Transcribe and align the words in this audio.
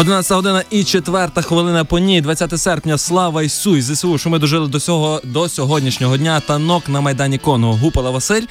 11 0.00 0.32
година 0.32 0.64
і 0.70 0.84
4 0.84 1.28
хвилина 1.42 1.84
по 1.84 1.98
ній, 1.98 2.20
20 2.20 2.60
серпня. 2.60 2.98
Слава 2.98 3.42
Ісу 3.42 3.76
і 3.76 3.82
ЗСУ, 3.82 4.18
що 4.18 4.30
ми 4.30 4.38
дожили 4.38 4.68
до 4.68 4.80
цього 4.80 5.20
до 5.24 5.48
сьогоднішнього 5.48 6.16
дня. 6.16 6.40
Танок 6.40 6.88
на 6.88 7.00
майдані 7.00 7.38
Конго 7.38 7.72
Гупала 7.72 8.10
Василь. 8.10 8.42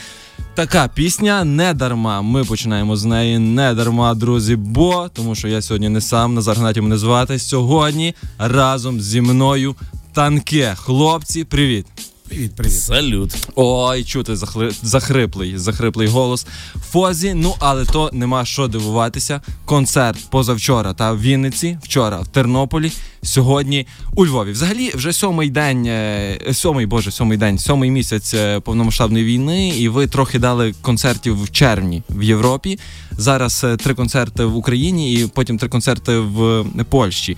Така 0.56 0.88
пісня 0.88 1.44
не 1.44 1.74
дарма. 1.74 2.22
Ми 2.22 2.44
починаємо 2.44 2.96
з 2.96 3.06
неї 3.06 3.40
не 3.40 3.74
дарма, 3.74 4.14
друзі. 4.14 4.56
Бо 4.56 5.10
тому, 5.14 5.36
що 5.36 5.48
я 5.48 5.62
сьогодні 5.62 5.90
не 5.90 6.02
сам 6.02 6.34
Назар 6.34 6.58
Гнатів 6.58 6.84
мене 6.84 6.98
звати. 6.98 7.40
Сьогодні 7.40 8.16
разом 8.38 9.02
зі 9.02 9.22
мною 9.22 9.76
танке. 10.14 10.76
Хлопці, 10.78 11.44
привіт. 11.44 11.86
Привіт, 12.30 12.56
привіт. 12.56 12.82
Салют. 12.82 13.48
Ой, 13.56 14.04
чути 14.04 14.36
захли... 14.36 14.72
захриплий, 14.84 15.58
захриплий 15.58 16.08
голос. 16.08 16.48
Фозі, 16.92 17.34
ну 17.34 17.56
але 17.60 17.86
то 17.86 18.10
нема 18.14 18.46
що 18.46 18.68
дивуватися. 18.68 19.42
Концерт 19.66 20.30
позавчора 20.30 20.94
та 20.94 21.12
в 21.12 21.22
Вінниці, 21.22 21.78
вчора 21.84 22.20
в 22.20 22.28
Тернополі, 22.28 22.92
сьогодні 23.22 23.88
у 24.16 24.26
Львові. 24.26 24.52
Взагалі, 24.52 24.92
вже 24.96 25.14
сьомий 25.14 25.50
день, 25.50 25.86
е, 25.86 26.40
сьомий 26.54 26.86
боже, 26.86 27.12
сьомий 27.12 27.38
день, 27.38 27.60
сьомий 27.60 27.92
місяць 27.92 28.34
е, 28.34 28.60
повномасштабної 28.60 29.26
війни, 29.26 29.70
і 29.70 29.90
ви 29.90 30.08
трохи 30.08 30.40
дали 30.40 30.74
концертів 30.82 31.44
в 31.44 31.52
червні 31.52 32.04
в 32.10 32.24
Європі. 32.24 32.80
Зараз 33.12 33.64
е, 33.64 33.78
три 33.78 33.94
концерти 33.94 34.46
в 34.46 34.56
Україні 34.56 35.14
і 35.14 35.28
потім 35.28 35.58
три 35.58 35.70
концерти 35.70 36.18
в 36.18 36.66
Польщі. 36.90 37.38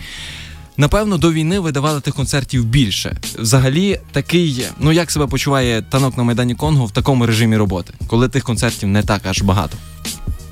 Напевно, 0.82 1.18
до 1.18 1.32
війни 1.32 1.60
ви 1.60 1.72
давали 1.72 2.02
тих 2.02 2.16
концертів 2.16 2.66
більше. 2.66 3.18
Взагалі, 3.40 4.00
такий, 4.12 4.66
ну 4.80 4.92
як 4.92 5.12
себе 5.12 5.28
почуває 5.28 5.82
танок 5.82 6.18
на 6.18 6.24
Майдані 6.24 6.56
Конго 6.56 6.86
в 6.86 6.92
такому 6.92 7.26
режимі 7.26 7.58
роботи, 7.58 7.94
коли 8.08 8.30
тих 8.30 8.44
концертів 8.44 8.90
не 8.90 9.04
так 9.04 9.22
аж 9.26 9.42
багато. 9.42 9.78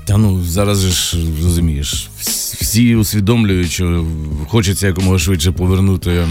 Та 0.04 0.16
ну 0.16 0.42
зараз 0.44 0.80
же 0.80 0.90
ж 0.90 1.16
розумієш, 1.44 2.10
всі 2.60 2.96
усвідомлюють, 2.96 3.70
що 3.70 4.06
хочеться 4.48 4.86
якомога 4.86 5.18
швидше 5.18 5.52
повернути 5.52 6.10
е, 6.10 6.28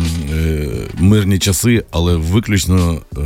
мирні 0.98 1.40
часи, 1.40 1.86
але 1.92 2.16
виключно 2.16 3.02
е, 3.18 3.22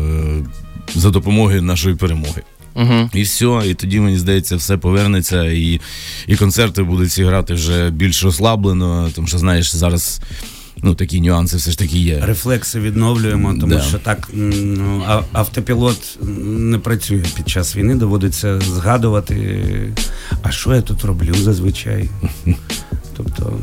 за 0.95 1.09
допомогою 1.09 1.61
нашої 1.61 1.95
перемоги. 1.95 2.41
Угу. 2.75 3.09
І 3.13 3.21
все, 3.21 3.61
і 3.65 3.73
тоді 3.73 3.99
мені 3.99 4.17
здається, 4.17 4.55
все 4.55 4.77
повернеться, 4.77 5.45
і 5.45 5.81
і 6.27 6.35
концерти 6.35 6.83
будуть 6.83 7.19
грати 7.19 7.53
вже 7.53 7.89
більш 7.89 8.23
розслаблено, 8.23 9.09
тому 9.15 9.27
що 9.27 9.37
знаєш, 9.37 9.75
зараз 9.75 10.21
ну 10.83 10.95
такі 10.95 11.21
нюанси 11.21 11.57
все 11.57 11.71
ж 11.71 11.77
таки 11.77 11.97
є. 11.97 12.19
Рефлекси 12.25 12.79
відновлюємо, 12.79 13.55
тому 13.59 13.73
да. 13.73 13.81
що 13.81 13.99
так 13.99 14.29
ну, 14.33 15.03
автопілот 15.31 16.19
не 16.45 16.77
працює 16.77 17.23
під 17.35 17.49
час 17.49 17.75
війни. 17.75 17.95
Доводиться 17.95 18.59
згадувати, 18.59 19.63
а 20.41 20.51
що 20.51 20.75
я 20.75 20.81
тут 20.81 21.05
роблю 21.05 21.33
зазвичай. 21.33 22.09
Тобто. 23.17 23.59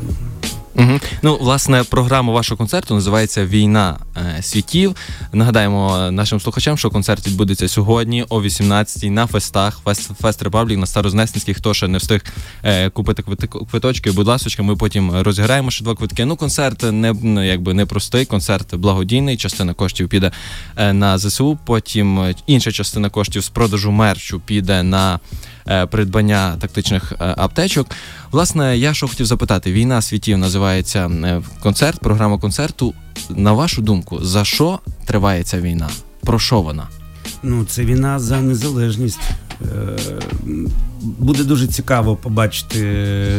Угу. 0.80 1.00
Ну, 1.22 1.36
власне, 1.40 1.84
програма 1.84 2.32
вашого 2.32 2.56
концерту 2.58 2.94
називається 2.94 3.46
Війна 3.46 3.98
е, 4.16 4.42
світів. 4.42 4.96
Нагадаємо 5.32 6.10
нашим 6.10 6.40
слухачам, 6.40 6.78
що 6.78 6.90
концерт 6.90 7.26
відбудеться 7.26 7.68
сьогодні 7.68 8.24
о 8.28 8.40
18-й 8.40 9.10
на 9.10 9.26
фестах. 9.26 9.80
Фест, 9.84 10.10
Fest 10.20 10.42
Republic 10.42 10.78
на 10.78 10.86
Старознесенській. 10.86 11.54
Хто 11.54 11.74
ще 11.74 11.88
не 11.88 11.98
встиг 11.98 12.24
е, 12.62 12.90
купити 12.90 13.22
квиточки, 13.70 14.10
будь 14.10 14.26
ласка, 14.26 14.62
ми 14.62 14.76
потім 14.76 15.20
розіграємо 15.20 15.70
ще 15.70 15.84
два 15.84 15.94
квитки. 15.94 16.24
Ну, 16.24 16.36
концерт 16.36 16.82
не 16.92 17.46
якби 17.46 17.74
не 17.74 17.86
простий, 17.86 18.24
концерт 18.24 18.74
благодійний. 18.74 19.36
Частина 19.36 19.74
коштів 19.74 20.08
піде 20.08 20.30
е, 20.76 20.92
на 20.92 21.18
ЗСУ. 21.18 21.58
Потім 21.66 22.34
інша 22.46 22.72
частина 22.72 23.10
коштів 23.10 23.44
з 23.44 23.48
продажу 23.48 23.90
мерчу 23.90 24.40
піде 24.40 24.82
на. 24.82 25.20
Е, 25.70 25.86
придбання 25.86 26.56
тактичних 26.60 27.12
е, 27.12 27.16
аптечок. 27.18 27.86
Власне, 28.30 28.78
я 28.78 28.94
що 28.94 29.08
хотів 29.08 29.26
запитати: 29.26 29.72
війна 29.72 30.02
світів 30.02 30.38
називається 30.38 31.06
е, 31.06 31.42
концерт, 31.62 32.00
програма 32.00 32.38
концерту. 32.38 32.94
На 33.30 33.52
вашу 33.52 33.82
думку, 33.82 34.18
за 34.24 34.44
що 34.44 34.78
триває 35.04 35.42
ця 35.42 35.60
війна? 35.60 35.88
Про 36.20 36.38
що 36.38 36.60
вона? 36.60 36.88
Ну, 37.42 37.64
це 37.64 37.84
війна 37.84 38.18
за 38.18 38.40
незалежність. 38.40 39.20
Буде 41.00 41.44
дуже 41.44 41.66
цікаво 41.66 42.16
побачити, 42.16 42.78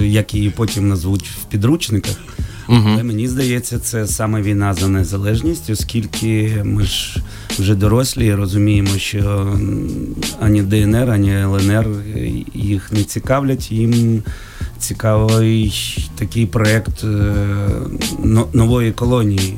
як 0.01 0.33
її 0.33 0.49
потім 0.49 0.89
назвуть 0.89 1.29
в 1.29 1.43
підручниках. 1.43 2.15
Угу. 2.69 2.89
Але 2.93 3.03
мені 3.03 3.27
здається, 3.27 3.79
це 3.79 4.07
саме 4.07 4.41
війна 4.41 4.73
за 4.73 4.87
незалежність, 4.87 5.69
оскільки 5.69 6.61
ми 6.63 6.83
ж 6.83 7.23
вже 7.59 7.75
дорослі 7.75 8.25
і 8.25 8.33
розуміємо, 8.33 8.97
що 8.97 9.55
ані 10.39 10.61
ДНР, 10.61 11.09
ані 11.09 11.31
ЛНР 11.31 11.87
їх 12.53 12.91
не 12.91 13.03
цікавлять. 13.03 13.71
Їм 13.71 14.23
цікавий 14.79 15.73
такий 16.15 16.45
проєкт 16.45 17.03
е, 17.03 17.33
нової 18.53 18.91
колонії. 18.91 19.57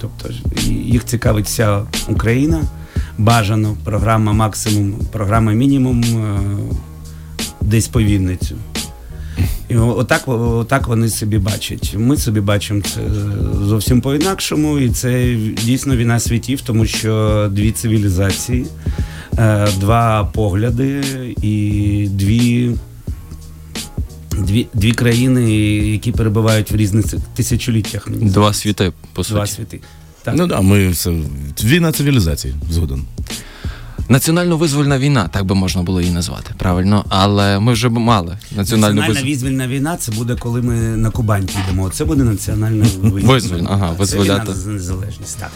Тобто 0.00 0.34
їх 0.66 1.04
цікавить 1.04 1.46
вся 1.46 1.82
Україна. 2.08 2.62
Бажано 3.18 3.76
програма 3.84 4.32
максимум, 4.32 4.94
програма 5.12 5.52
мінімум 5.52 6.02
е, 6.02 6.40
десь 7.60 7.88
по 7.88 8.00
Вінницю. 8.02 8.56
І 9.68 9.76
отак, 9.76 10.22
отак 10.28 10.88
вони 10.88 11.08
собі 11.08 11.38
бачать. 11.38 11.94
Ми 11.98 12.16
собі 12.16 12.40
бачимо 12.40 12.80
це 12.80 13.00
зовсім 13.64 14.00
по-інакшому, 14.00 14.78
і 14.78 14.90
це 14.90 15.36
дійсно 15.64 15.96
війна 15.96 16.20
світів, 16.20 16.60
тому 16.60 16.86
що 16.86 17.48
дві 17.52 17.72
цивілізації, 17.72 18.66
е, 19.38 19.68
два 19.80 20.24
погляди 20.24 21.04
і 21.42 22.08
дві. 22.10 22.70
Дві 24.38 24.66
дві 24.74 24.92
країни, 24.92 25.52
які 25.92 26.12
перебувають 26.12 26.70
в 26.70 26.76
різних 26.76 27.04
тисячоліттях. 27.34 28.08
Два 28.10 28.52
світи, 28.52 28.92
по 29.12 29.24
суті. 29.24 29.34
Два 29.34 29.46
світи. 29.46 29.80
Так. 30.22 30.34
Ну 30.36 30.46
да, 30.46 30.60
ми 30.60 30.88
все 30.88 31.12
війна 31.64 31.92
цивілізації 31.92 32.54
згодом. 32.70 33.06
Національно-визвольна 34.08 34.98
війна, 34.98 35.28
так 35.32 35.44
би 35.44 35.54
можна 35.54 35.82
було 35.82 36.00
її 36.00 36.12
назвати, 36.12 36.54
правильно, 36.58 37.04
але 37.08 37.60
ми 37.60 37.72
вже 37.72 37.88
б 37.88 37.92
мали 37.92 38.38
національну 38.56 39.00
Національна 39.00 39.30
визвольна 39.30 39.68
війна. 39.68 39.96
Це 39.96 40.12
буде 40.12 40.36
коли 40.36 40.62
ми 40.62 40.74
на 40.74 41.10
Кубань 41.10 41.46
підемо. 41.46 41.90
Це 41.90 42.04
буде 42.04 42.24
національна 42.24 42.86
визвольна. 43.02 43.68
Ага, 43.70 43.90
визволяти 43.98 44.52
незалежність. 44.66 45.38
Так 45.38 45.50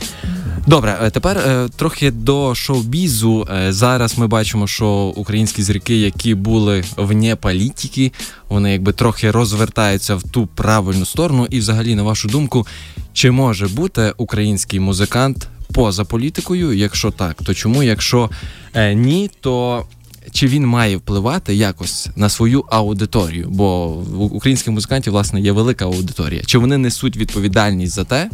добре. 0.68 0.98
Е, 1.02 1.10
тепер 1.10 1.38
е, 1.38 1.68
трохи 1.76 2.10
до 2.10 2.54
шоу-бізу. 2.54 3.48
Е, 3.54 3.72
зараз 3.72 4.18
ми 4.18 4.26
бачимо, 4.26 4.66
що 4.66 4.88
українські 5.16 5.62
зірки, 5.62 5.96
які 5.96 6.34
були 6.34 6.84
вне 6.96 7.36
політики, 7.36 8.12
вони 8.48 8.72
якби 8.72 8.92
трохи 8.92 9.30
розвертаються 9.30 10.14
в 10.14 10.22
ту 10.22 10.46
правильну 10.46 11.06
сторону. 11.06 11.46
І, 11.50 11.58
взагалі, 11.58 11.94
на 11.94 12.02
вашу 12.02 12.28
думку, 12.28 12.66
чи 13.12 13.30
може 13.30 13.68
бути 13.68 14.14
український 14.16 14.80
музикант? 14.80 15.48
Поза 15.72 16.04
політикою? 16.04 16.72
Якщо 16.72 17.10
так, 17.10 17.42
то 17.42 17.54
чому? 17.54 17.82
Якщо 17.82 18.30
е, 18.74 18.94
ні, 18.94 19.30
то 19.40 19.84
чи 20.32 20.46
він 20.46 20.66
має 20.66 20.96
впливати 20.96 21.54
якось 21.54 22.08
на 22.16 22.28
свою 22.28 22.64
аудиторію? 22.68 23.46
Бо 23.50 23.86
у 23.94 24.24
українських 24.24 24.72
музикантів 24.72 25.12
власне 25.12 25.40
є 25.40 25.52
велика 25.52 25.84
аудиторія. 25.84 26.42
Чи 26.46 26.58
вони 26.58 26.78
несуть 26.78 27.16
відповідальність 27.16 27.94
за 27.94 28.04
те, 28.04 28.30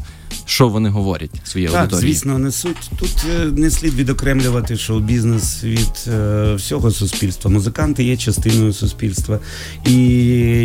що 0.47 0.69
вони 0.69 0.89
говорять 0.89 1.31
своїй 1.45 1.67
так, 1.67 1.77
аудиторії? 1.77 2.13
Звісно, 2.13 2.39
несуть 2.39 2.91
тут 2.99 3.25
е, 3.31 3.45
не 3.45 3.71
слід 3.71 3.95
відокремлювати 3.95 4.77
шоу-бізнес 4.77 5.65
від 5.65 6.13
е, 6.15 6.55
всього 6.55 6.91
суспільства. 6.91 7.51
Музиканти 7.51 8.05
є 8.05 8.17
частиною 8.17 8.73
суспільства, 8.73 9.39
і 9.87 9.97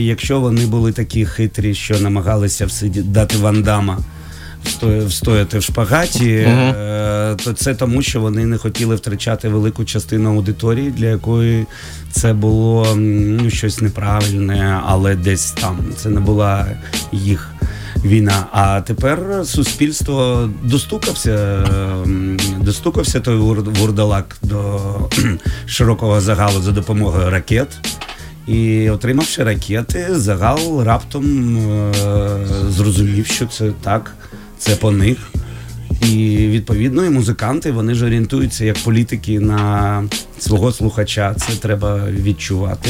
якщо 0.05 0.39
вони 0.39 0.65
були 0.65 0.91
такі 0.91 1.25
хитрі, 1.25 1.75
що 1.75 1.99
намагалися 1.99 2.67
дати 3.03 3.37
вандама 3.37 3.99
встояти 5.07 5.59
в 5.59 5.63
шпагаті, 5.63 6.29
uh-huh. 6.29 7.35
то 7.35 7.53
це 7.53 7.75
тому, 7.75 8.01
що 8.01 8.21
вони 8.21 8.45
не 8.45 8.57
хотіли 8.57 8.95
втрачати 8.95 9.49
велику 9.49 9.85
частину 9.85 10.29
аудиторії, 10.29 10.91
для 10.91 11.05
якої 11.05 11.65
це 12.11 12.33
було 12.33 12.95
ну, 12.95 13.49
щось 13.49 13.81
неправильне, 13.81 14.81
але 14.85 15.15
десь 15.15 15.51
там 15.51 15.79
це 15.97 16.09
не 16.09 16.19
була 16.19 16.67
їх. 17.11 17.51
Війна, 18.05 18.45
а 18.51 18.81
тепер 18.81 19.19
суспільство 19.43 20.49
достукався, 20.63 21.65
достукався 22.61 23.19
той 23.19 23.35
вурдалак 23.35 24.37
до 24.41 24.79
широкого 25.65 26.21
загалу 26.21 26.61
за 26.61 26.71
допомогою 26.71 27.29
ракет. 27.29 27.67
І 28.47 28.89
отримавши 28.89 29.43
ракети, 29.43 30.07
загал 30.11 30.83
раптом 30.83 31.57
е- 31.57 31.93
зрозумів, 32.69 33.25
що 33.25 33.45
це 33.45 33.71
так 33.81 34.11
це 34.59 34.75
по 34.75 34.91
них. 34.91 35.17
І 36.01 36.37
відповідно 36.47 37.05
і 37.05 37.09
музиканти 37.09 37.71
вони 37.71 37.93
ж 37.93 38.05
орієнтуються 38.05 38.65
як 38.65 38.77
політики 38.77 39.39
на 39.39 40.03
свого 40.39 40.71
слухача. 40.71 41.33
Це 41.33 41.53
треба 41.53 42.01
відчувати. 42.09 42.89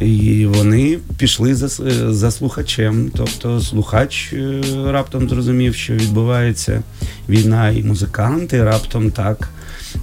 І 0.00 0.46
вони 0.46 0.98
пішли 1.16 1.54
за 1.54 1.68
за 2.12 2.30
слухачем. 2.30 3.10
Тобто 3.16 3.60
слухач 3.60 4.32
е, 4.32 4.60
раптом 4.86 5.28
зрозумів, 5.28 5.74
що 5.74 5.92
відбувається 5.92 6.82
війна, 7.28 7.70
і 7.70 7.82
музиканти 7.82 8.64
раптом 8.64 9.10
так. 9.10 9.48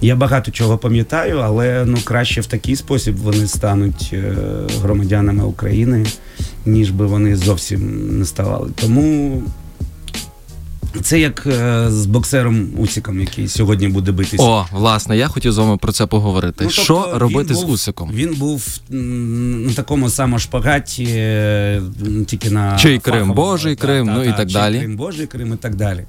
Я 0.01 0.15
багато 0.15 0.51
чого 0.51 0.77
пам'ятаю, 0.77 1.38
але 1.38 1.86
ну 1.86 1.97
краще 2.03 2.41
в 2.41 2.45
такий 2.45 2.75
спосіб 2.75 3.15
вони 3.15 3.47
стануть 3.47 4.09
е, 4.13 4.36
громадянами 4.81 5.44
України 5.44 6.06
ніж 6.65 6.91
би 6.91 7.06
вони 7.06 7.36
зовсім 7.36 8.09
не 8.19 8.25
ставали. 8.25 8.69
Тому 8.75 9.44
це 11.01 11.19
як 11.19 11.47
е, 11.47 11.86
з 11.91 12.06
боксером 12.06 12.68
Усіком, 12.77 13.19
який 13.21 13.47
сьогодні 13.47 13.88
буде 13.88 14.12
битися. 14.12 14.44
О, 14.44 14.65
власне, 14.71 15.18
я 15.18 15.27
хотів 15.27 15.51
з 15.51 15.57
вами 15.57 15.77
про 15.77 15.91
це 15.91 16.06
поговорити. 16.06 16.63
Ну, 16.63 16.69
що 16.69 17.01
тобто 17.03 17.19
робити 17.19 17.50
він 17.50 17.56
з 17.59 17.63
був- 17.63 17.71
Усиком? 17.74 18.12
Він 18.13 18.36
був 18.36 18.80
м, 18.91 19.65
на 19.65 19.74
такому 19.74 20.09
самошпагаті, 20.09 21.03
е, 21.09 21.81
тільки 22.27 22.50
на 22.50 22.77
Чий 22.77 23.00
Крим, 23.00 23.13
фаховому, 23.13 23.33
Божий 23.33 23.75
Крим, 23.75 24.06
ну 24.13 24.24
і 24.24 24.27
так 24.27 24.38
чий 24.47 24.53
далі. 24.53 24.80
Крим, 24.80 24.95
Божий 24.97 25.27
Крим 25.27 25.53
і 25.53 25.57
так 25.57 25.75
далі. 25.75 26.06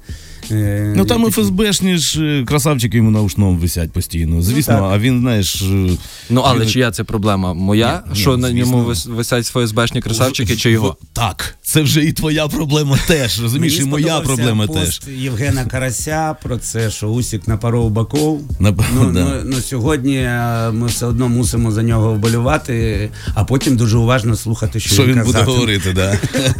Е, 0.51 0.93
Ну 0.97 1.05
там 1.05 1.27
і 1.27 1.31
ФСБшні 1.31 1.97
ж 1.97 2.23
е, 2.23 2.45
красавчики 2.45 2.97
йому 2.97 3.11
на 3.11 3.21
ушном 3.21 3.57
висять 3.57 3.91
постійно. 3.91 4.41
Звісно, 4.41 4.73
так. 4.73 4.83
а 4.91 4.97
він, 4.99 5.19
знаєш, 5.19 5.61
е, 5.61 5.89
Ну 6.29 6.41
але 6.45 6.59
він- 6.59 6.69
чия 6.69 6.91
це 6.91 7.03
проблема? 7.03 7.53
Моя? 7.53 8.03
Ні, 8.05 8.11
ні, 8.13 8.19
що 8.19 8.37
на 8.37 8.47
звісно. 8.49 8.71
ньому 8.77 8.89
вис- 8.89 9.09
висять 9.11 9.45
ФСБшні 9.45 10.01
красавчики 10.01 10.55
чи 10.55 10.71
його? 10.71 10.89
В- 11.01 11.15
Так, 11.15 11.55
це 11.63 11.81
вже 11.81 12.03
і 12.03 12.11
твоя 12.13 12.47
проблема 12.47 12.97
теж. 13.07 13.41
Розумієш, 13.41 13.79
і 13.79 13.83
моя 13.85 14.05
сподобався 14.05 14.27
проблема 14.35 14.67
пост 14.67 15.01
теж. 15.05 15.15
Євгена 15.15 15.65
Карася 15.65 16.35
про 16.43 16.57
це, 16.57 16.91
що 16.91 17.07
Усік 17.07 17.47
напоров 17.47 17.91
баков. 17.91 18.41
Напевно, 18.59 19.03
Ну, 19.03 19.11
да. 19.11 19.19
ну, 19.23 19.41
ну 19.45 19.55
сьогодні 19.61 20.15
е, 20.17 20.71
ми 20.71 20.87
все 20.87 21.05
одно 21.05 21.29
мусимо 21.29 21.71
за 21.71 21.83
нього 21.83 22.13
вболювати, 22.13 23.09
а 23.35 23.43
потім 23.43 23.77
дуже 23.77 23.97
уважно 23.97 24.35
слухати, 24.35 24.79
що, 24.79 24.93
Що 24.93 25.03
він 25.05 25.11
буде 25.13 25.25
казатиме. 25.25 25.51
говорити, 25.53 25.93
да. 25.93 26.17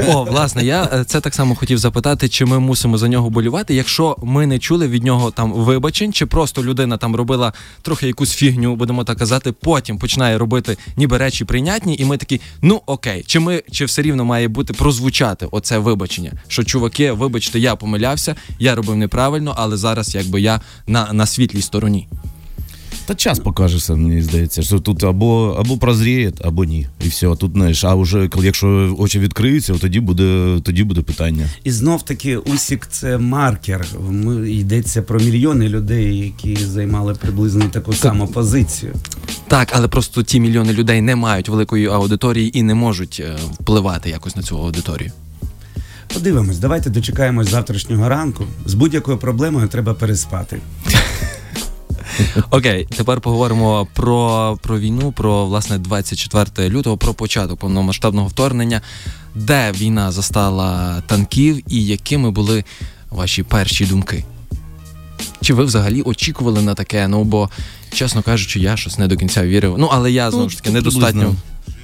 О, 0.08 0.24
власне, 0.24 0.66
я 0.66 0.90
е, 0.94 1.04
це 1.08 1.22
так 1.22 1.36
само 1.36 1.56
хотів 1.56 1.78
запитати, 1.78 2.30
чи 2.30 2.46
ми 2.46 2.60
мусимо 2.60 2.98
за 2.98 3.08
нього 3.08 3.30
болювати, 3.30 3.71
якщо 3.74 4.18
ми 4.24 4.48
не 4.48 4.60
чули 4.60 4.88
від 4.88 5.04
нього 5.04 5.32
там 5.32 5.54
вибачень, 5.54 6.14
чи 6.14 6.26
просто 6.26 6.64
людина 6.64 6.98
там 6.98 7.16
робила 7.16 7.54
трохи 7.82 8.08
якусь 8.08 8.34
фігню, 8.34 8.76
будемо 8.76 9.04
так 9.04 9.18
казати, 9.18 9.52
потім 9.52 9.98
починає 9.98 10.38
робити 10.38 10.78
ніби 10.98 11.18
речі 11.18 11.46
прийнятні, 11.46 11.96
і 12.00 12.06
ми 12.06 12.18
такі, 12.18 12.42
ну 12.62 12.82
окей, 12.86 13.24
чи 13.28 13.40
ми 13.40 13.64
чи 13.72 13.86
все 13.86 14.02
рівно 14.02 14.26
має 14.26 14.48
бути 14.48 14.74
прозвучати 14.74 15.48
оце 15.52 15.78
вибачення? 15.78 16.32
Що 16.48 16.64
чуваки, 16.64 17.12
вибачте, 17.12 17.60
я 17.60 17.76
помилявся, 17.76 18.36
я 18.60 18.76
робив 18.76 18.96
неправильно, 18.96 19.54
але 19.58 19.78
зараз 19.78 20.16
якби 20.16 20.42
я 20.42 20.62
на, 20.88 21.14
на 21.14 21.26
світлій 21.26 21.62
стороні. 21.62 22.08
Та 23.06 23.16
час 23.16 23.40
покаже 23.40 23.78
все, 23.78 23.96
мені 23.96 24.22
здається, 24.22 24.62
що 24.62 24.80
тут 24.80 25.04
або, 25.04 25.56
або 25.60 25.78
прозріє, 25.78 26.34
або 26.42 26.66
ні. 26.66 26.88
І 27.06 27.08
все. 27.08 27.36
Тут 27.36 27.52
знаєш, 27.54 27.84
а 27.84 27.96
вже 27.96 28.28
коли- 28.28 28.46
якщо 28.46 28.96
очі 29.00 29.20
відкриються, 29.20 29.74
тоді 29.74 30.00
буде, 30.00 30.60
тоді 30.64 30.84
буде 30.84 31.02
питання. 31.02 31.46
І 31.64 31.72
знов 31.72 32.04
таки 32.06 32.38
Усік 32.38 32.88
це 32.92 33.18
маркер. 33.18 33.86
Ми 34.10 34.52
йдеться 34.52 35.02
про 35.02 35.20
мільйони 35.20 35.70
людей, 35.70 36.18
які 36.18 36.56
займали 36.66 37.14
приблизно 37.14 37.66
таку 37.72 37.94
саму 37.94 38.28
позицію. 38.28 38.94
Так, 39.48 39.70
але 39.72 39.88
просто 39.88 40.24
ті 40.24 40.40
мільйони 40.40 40.74
людей 40.74 41.02
не 41.02 41.16
мають 41.16 41.50
великої 41.50 41.88
аудиторії 41.88 42.60
і 42.60 42.64
не 42.64 42.76
можуть 42.76 43.22
е, 43.26 43.36
впливати 43.54 44.10
якось 44.10 44.36
на 44.36 44.42
цю 44.42 44.58
аудиторію. 44.58 45.12
Подивимось, 46.14 46.58
давайте 46.58 46.90
дочекаємось 46.90 47.50
завтрашнього 47.50 48.10
ранку. 48.10 48.44
З 48.66 48.74
будь-якою 48.74 49.18
проблемою 49.18 49.68
треба 49.68 49.94
переспати. 49.94 50.58
Окей, 52.50 52.88
тепер 52.98 53.22
поговоримо 53.22 53.88
про, 53.94 54.58
про 54.62 54.80
війну, 54.80 55.12
про 55.12 55.46
власне 55.46 55.78
24 55.78 56.70
лютого, 56.70 56.98
про 56.98 57.14
початок 57.14 57.60
повномасштабного 57.60 58.28
вторгнення, 58.28 58.82
де 59.36 59.72
війна 59.72 60.12
застала 60.12 61.02
танків 61.08 61.62
і 61.68 61.86
якими 61.86 62.32
були 62.32 62.64
ваші 63.10 63.44
перші 63.44 63.86
думки? 63.86 64.26
Чи 65.42 65.54
ви 65.54 65.66
взагалі 65.66 66.02
очікували 66.02 66.62
на 66.62 66.74
таке? 66.74 67.08
Ну 67.08 67.24
бо, 67.24 67.50
чесно 67.94 68.22
кажучи, 68.22 68.60
я 68.60 68.78
щось 68.78 68.98
не 68.98 69.08
до 69.08 69.18
кінця 69.18 69.46
вірив. 69.46 69.76
Ну 69.78 69.90
але 69.92 70.12
я 70.12 70.32
знову 70.32 70.50
ж 70.50 70.58
таки 70.58 70.70
Ну, 70.70 70.76
недостатньо. 70.76 71.36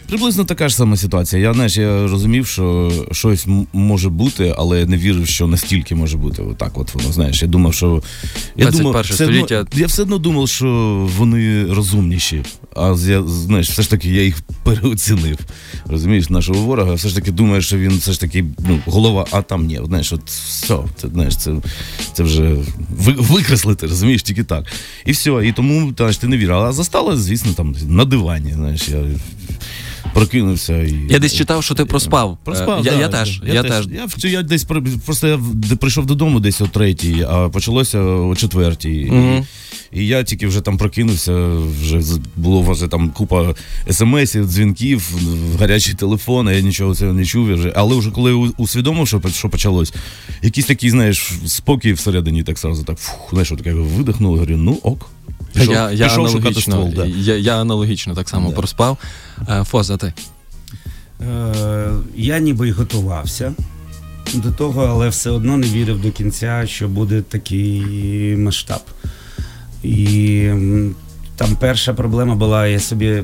Приблизно, 0.07 0.45
така 0.45 0.69
ж 0.69 0.75
сама 0.75 0.98
ситуація. 0.98 1.42
Я 1.42 1.54
знаєш, 1.54 1.77
я 1.77 2.07
розумів, 2.07 2.48
що 2.48 2.92
щось 3.12 3.48
може 3.74 4.09
бути, 4.09 4.56
але 4.57 4.86
не 4.86 4.98
вірив, 4.98 5.27
що 5.27 5.48
настільки 5.48 5.95
може 5.95 6.18
бути. 6.18 6.42
Отак, 6.42 6.77
от 6.77 6.95
воно 6.95 7.12
знаєш. 7.12 7.42
Я 7.42 7.48
думав, 7.48 7.74
що 7.74 8.04
я 8.56 8.71
думав, 8.71 9.01
все 9.01 9.25
одно, 9.25 9.65
я 9.74 9.88
все 9.88 10.01
одно 10.01 10.18
думав, 10.18 10.50
що 10.50 10.68
вони 11.18 11.65
розумніші. 11.65 12.44
А 12.75 12.95
я 13.07 13.24
знаєш, 13.24 13.69
все 13.69 13.81
ж 13.81 13.89
таки 13.89 14.09
я 14.09 14.24
їх 14.24 14.42
переоцінив. 14.63 15.38
Розумієш, 15.86 16.30
нашого 16.30 16.62
ворога, 16.62 16.94
все 16.94 17.10
ж 17.10 17.15
таки 17.15 17.31
думаю, 17.31 17.62
що 17.62 17.77
він 17.77 17.98
все 17.98 18.12
ж 18.12 18.19
таки 18.19 18.45
ну, 18.69 18.80
голова, 18.86 19.25
а 19.31 19.42
там 19.42 19.65
ні. 19.65 19.81
Знаєш, 19.86 20.13
от 20.13 20.30
все, 20.30 20.77
це 20.95 21.07
знаєш, 21.07 21.38
це, 21.38 21.56
це 22.13 22.24
вже 22.24 22.56
викреслити, 23.06 23.88
розумієш, 23.88 24.24
тільки 24.24 24.44
так. 24.44 24.65
І 25.06 25.12
все. 25.12 25.42
І 25.44 25.51
тому 25.51 25.94
ж 26.00 26.21
ти 26.21 26.27
не 26.27 26.38
вірив. 26.38 26.57
А 26.57 26.71
застала, 26.71 27.18
звісно, 27.18 27.53
там 27.53 27.75
на 27.88 28.06
дивані. 28.06 28.53
Знаєш, 28.53 28.89
я 28.89 29.03
прокинувся 30.13 30.83
і. 30.83 30.95
Я 31.09 31.19
десь 31.19 31.36
читав, 31.36 31.63
що 31.63 31.75
ти 31.75 31.86
проспав. 31.86 32.38
Проспав, 32.44 32.86
я, 32.86 32.92
да, 32.92 33.00
я 33.00 33.07
теж. 33.09 33.42
Я, 33.48 33.54
Я 33.54 33.63
теж. 33.63 33.86
теж. 33.86 34.24
Я, 34.24 34.30
я 34.30 34.44
десь 34.44 34.63
просто 35.06 35.27
я 35.27 35.39
прийшов 35.80 36.06
додому 36.06 36.39
десь 36.39 36.62
о 36.62 36.68
третій, 36.68 37.25
а 37.30 37.50
почалося 37.50 38.00
о 38.01 38.36
четвертій. 38.36 39.07
Мгм. 39.12 39.45
І, 39.92 40.07
я 40.07 40.24
тільки 40.24 40.48
вже 40.48 40.62
там 40.62 40.77
прокинувся, 40.77 41.48
вже 41.81 42.01
було 42.36 42.62
вже 42.62 42.88
там 42.88 43.09
купа 43.09 43.56
смсів, 43.92 44.45
дзвінків, 44.45 45.15
гарячий 45.59 45.94
телефон, 45.94 46.48
а 46.48 46.53
я 46.53 46.62
нічого 46.62 46.95
цього 46.95 47.13
не 47.13 47.25
чув. 47.25 47.53
Вже. 47.53 47.74
Але 47.75 47.95
вже 47.95 48.12
коли 48.12 48.33
усвідомив, 48.57 49.07
що, 49.07 49.21
що 49.33 49.50
почалось, 49.50 49.94
якийсь 50.42 50.65
такий, 50.65 50.89
знаєш, 50.89 51.31
спокій 51.45 51.94
всередині, 51.94 52.44
так 52.44 52.57
сразу 52.57 52.83
так, 52.83 52.98
фух, 52.98 53.27
знаєш, 53.30 53.50
таке 53.50 53.74
видихнув, 53.74 54.31
говорю, 54.31 54.57
ну 54.57 54.80
ок. 54.83 55.10
Пішов, 55.54 55.74
я, 55.74 55.92
я, 55.92 56.06
пішов 56.08 56.26
аналогічно, 56.26 56.62
ствол, 56.62 56.94
да. 56.96 57.06
я, 57.06 57.38
я 57.38 57.62
аналогічно 57.62 58.16
так 58.16 58.30
само 58.30 58.50
Да. 58.50 58.56
проспав. 58.56 58.98
Е, 59.50 59.64
Фоза, 59.64 59.98
ти? 59.98 60.14
Е, 61.22 61.90
я 62.16 62.40
ніби 62.40 62.68
й 62.68 62.72
готувався 62.72 63.54
до 64.34 64.52
того, 64.52 64.86
але 64.86 65.10
все 65.10 65.30
одно 65.30 65.58
не 65.58 65.68
вірив 65.68 66.02
до 66.02 66.12
кінця, 66.12 66.64
що 66.68 66.88
буде 66.88 67.22
такий 67.22 68.36
масштаб. 68.38 68.82
І 69.84 70.50
там 71.36 71.56
перша 71.60 71.94
проблема 71.94 72.36
була, 72.36 72.68
я 72.68 72.80
собі 72.80 73.24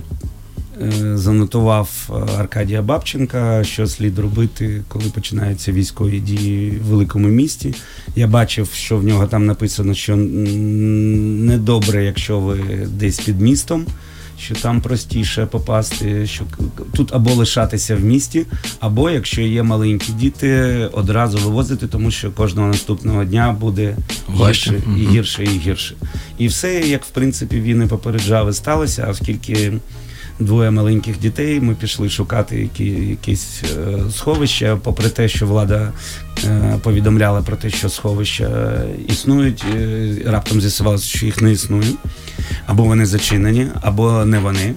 занотував 1.15 2.09
е, 2.09 2.13
Аркадія 2.39 2.81
Бабченка, 2.81 3.63
що 3.63 3.87
слід 3.87 4.19
робити, 4.19 4.81
коли 4.87 5.05
починаються 5.05 5.71
військові 5.71 6.19
дії 6.19 6.71
в 6.71 6.83
великому 6.83 7.27
місті. 7.27 7.73
Я 8.15 8.27
бачив, 8.27 8.69
що 8.73 8.97
в 8.97 9.03
нього 9.03 9.27
там 9.27 9.45
написано, 9.45 9.93
що 9.93 10.15
недобре, 10.15 12.05
якщо 12.05 12.39
ви 12.39 12.59
десь 12.87 13.19
під 13.19 13.41
містом 13.41 13.85
що 14.39 14.55
там 14.55 14.81
простіше 14.81 15.45
попасти, 15.45 16.27
що 16.27 16.43
тут 16.93 17.13
або 17.13 17.33
лишатися 17.33 17.95
в 17.95 17.99
місті, 17.99 18.45
або 18.79 19.09
якщо 19.09 19.41
є 19.41 19.63
маленькі 19.63 20.13
діти, 20.13 20.49
одразу 20.93 21.37
вивозити, 21.37 21.87
тому 21.87 22.11
що 22.11 22.31
кожного 22.31 22.67
наступного 22.67 23.23
дня 23.23 23.57
буде 23.59 23.97
гірше 24.35 24.81
і 24.97 25.07
гірше, 25.07 25.43
і 25.43 25.47
гірше. 25.47 25.95
І 26.37 26.47
все, 26.47 26.81
як 26.81 27.05
в 27.05 27.09
принципі 27.09 27.61
він 27.61 27.83
і 27.83 27.85
попереджав, 27.85 28.49
і 28.49 28.53
сталося, 28.53 29.07
оскільки. 29.09 29.73
Двоє 30.39 30.71
маленьких 30.71 31.19
дітей. 31.19 31.59
Ми 31.59 31.75
пішли 31.75 32.09
шукати 32.09 32.61
які, 32.61 32.85
якісь 32.85 33.63
е, 33.63 33.97
сховища, 34.11 34.79
попри 34.83 35.09
те, 35.09 35.27
що 35.27 35.47
влада 35.47 35.93
е, 36.45 36.79
повідомляла 36.83 37.41
про 37.41 37.55
те, 37.55 37.69
що 37.69 37.89
сховища 37.89 38.81
існують. 39.07 39.65
е, 39.75 40.15
раптом 40.25 40.61
з'ясувалося, 40.61 41.05
що 41.05 41.25
їх 41.25 41.41
не 41.41 41.51
існує. 41.51 41.87
Або 42.65 42.83
вони 42.83 43.05
зачинені, 43.05 43.67
або 43.81 44.25
не 44.25 44.39
вони. 44.39 44.73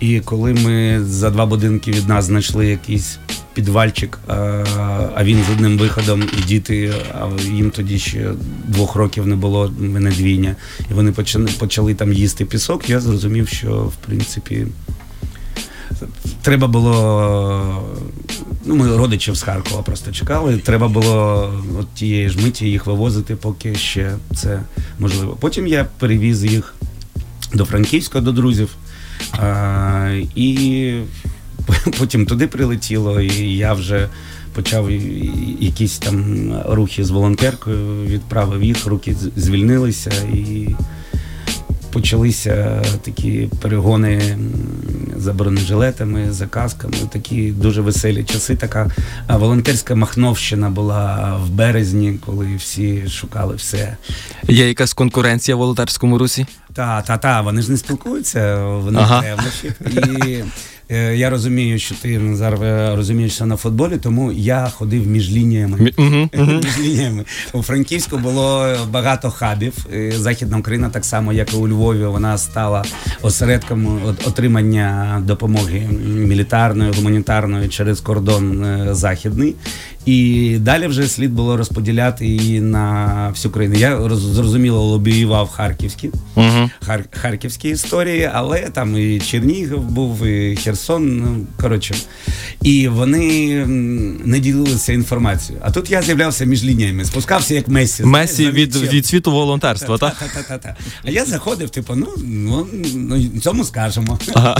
І 0.00 0.20
коли 0.20 0.54
ми 0.54 1.04
за 1.04 1.30
два 1.30 1.46
будинки 1.46 1.90
від 1.90 2.08
нас 2.08 2.24
знайшли 2.24 2.66
якийсь 2.66 3.18
підвальчик, 3.58 4.18
а, 4.28 4.34
а 5.14 5.24
він 5.24 5.44
з 5.48 5.50
одним 5.52 5.78
виходом, 5.78 6.22
і 6.38 6.42
діти, 6.42 6.94
а 7.14 7.42
їм 7.42 7.70
тоді 7.70 7.98
ще 7.98 8.30
двох 8.64 8.94
років 8.94 9.26
не 9.26 9.36
було, 9.36 9.72
мене 9.78 10.10
двійня, 10.10 10.56
і 10.90 10.94
вони 10.94 11.12
почали, 11.12 11.48
почали 11.58 11.94
там 11.94 12.12
їсти 12.12 12.44
пісок, 12.44 12.90
я 12.90 13.00
зрозумів, 13.00 13.48
що 13.48 13.70
в 13.74 13.96
принципі. 14.06 14.66
Треба 16.42 16.68
було. 16.68 17.84
Ну, 18.64 18.76
ми 18.76 18.96
родичів 18.96 19.34
з 19.34 19.42
Харкова 19.42 19.82
просто 19.82 20.12
чекали. 20.12 20.56
Треба 20.56 20.88
було 20.88 21.52
от 21.80 21.94
тієї 21.94 22.28
ж 22.28 22.38
миті 22.42 22.66
їх 22.66 22.86
вивозити, 22.86 23.36
поки 23.36 23.74
ще 23.74 24.12
це 24.34 24.62
можливо. 24.98 25.36
Потім 25.40 25.66
я 25.66 25.86
перевіз 25.98 26.44
їх 26.44 26.74
до 27.54 27.64
Франківська, 27.64 28.20
до 28.20 28.32
друзів. 28.32 28.68
А, 29.32 30.20
і 30.34 31.00
потім 31.98 32.26
туди 32.26 32.46
прилетіло, 32.46 33.20
і 33.20 33.56
я 33.56 33.72
вже 33.72 34.08
почав 34.54 34.90
якісь 35.60 35.98
там 35.98 36.52
рухи 36.68 37.04
з 37.04 37.10
волонтеркою, 37.10 38.06
відправив 38.06 38.64
їх, 38.64 38.86
руки 38.86 39.16
звільнилися 39.36 40.10
і 40.34 40.68
почалися 41.92 42.82
такі 43.02 43.48
перегони 43.62 44.38
за 45.16 45.32
бронежилетами, 45.32 46.32
за 46.32 46.46
касками, 46.46 46.94
такі 47.12 47.50
дуже 47.50 47.80
веселі 47.80 48.24
часи. 48.24 48.56
Така 48.56 48.90
волонтерська 49.28 49.94
махновщина 49.94 50.70
була 50.70 51.34
в 51.44 51.50
березні, 51.50 52.18
коли 52.26 52.56
всі 52.56 53.08
шукали 53.08 53.54
все. 53.54 53.96
Є 54.48 54.68
якась 54.68 54.92
конкуренція 54.92 55.56
в 55.56 55.58
волонтерському 55.58 56.18
русі? 56.18 56.46
Та, 56.72 57.02
та, 57.02 57.18
та, 57.18 57.40
вони 57.40 57.62
ж 57.62 57.70
не 57.70 57.76
спілкуються, 57.76 58.64
вони 58.64 59.00
Ага. 59.00 59.24
І 60.26 60.44
Я 61.14 61.30
розумію, 61.30 61.78
що 61.78 61.94
ти 62.02 62.20
зараз 62.34 62.62
е, 62.62 62.96
розумієшся 62.96 63.46
на 63.46 63.56
футболі, 63.56 63.96
тому 63.96 64.32
я 64.32 64.68
ходив 64.74 65.06
між 65.06 65.30
лініями. 65.32 65.78
Між 66.34 66.78
лініями. 66.78 67.24
У 67.52 67.62
Франківську 67.62 68.18
було 68.18 68.66
багато 68.90 69.30
хабів. 69.30 69.72
Е, 69.94 70.12
Західна 70.16 70.58
Україна, 70.58 70.88
так 70.90 71.04
само 71.04 71.32
як 71.32 71.52
і 71.52 71.56
у 71.56 71.68
Львові, 71.68 72.04
вона 72.04 72.38
стала 72.38 72.84
осередком 73.22 74.00
от- 74.06 74.26
отримання 74.28 75.22
допомоги 75.26 75.88
мілітарної, 76.06 76.92
гуманітарної 76.92 77.68
через 77.68 78.00
кордон 78.00 78.64
е, 78.64 78.94
західний. 78.94 79.54
І 80.08 80.56
далі 80.60 80.86
вже 80.86 81.08
слід 81.08 81.32
було 81.32 81.56
розподіляти 81.56 82.26
її 82.26 82.60
на 82.60 83.28
всю 83.30 83.52
країну. 83.52 83.74
Я 83.78 83.98
роз- 83.98 84.16
зрозуміло 84.32 84.82
лобіював 84.82 85.48
харківські. 85.48 86.10
Мгм. 86.36 86.70
Хар- 86.88 87.04
харківські 87.10 87.68
історії, 87.68 88.30
але 88.34 88.60
там 88.60 88.96
і 88.96 89.20
Чернігів 89.20 89.80
був, 89.80 90.26
і 90.26 90.56
Херсон. 90.56 91.16
Ну 91.18 91.46
коротше, 91.62 91.94
і 92.62 92.88
вони 92.88 93.66
не 94.24 94.38
ділилися 94.40 94.92
інформацією. 94.92 95.62
А 95.66 95.70
тут 95.70 95.90
я 95.90 96.02
з'являвся 96.02 96.44
між 96.44 96.64
лініями, 96.64 97.04
спускався 97.04 97.54
як 97.54 97.68
Месі. 97.68 98.04
Месі 98.04 98.34
знаєш, 98.34 98.54
від, 98.54 98.76
від 98.76 99.06
світу 99.06 99.32
волонтерства, 99.32 99.98
так? 99.98 100.16
Та-та-та-та-та. 100.18 100.76
А 101.04 101.10
я 101.10 101.24
заходив, 101.24 101.70
типу, 101.70 101.94
ну, 101.94 102.08
ну, 102.26 102.66
ну 102.94 103.28
цьому 103.40 103.64
скажемо. 103.64 104.18
Ага. 104.34 104.56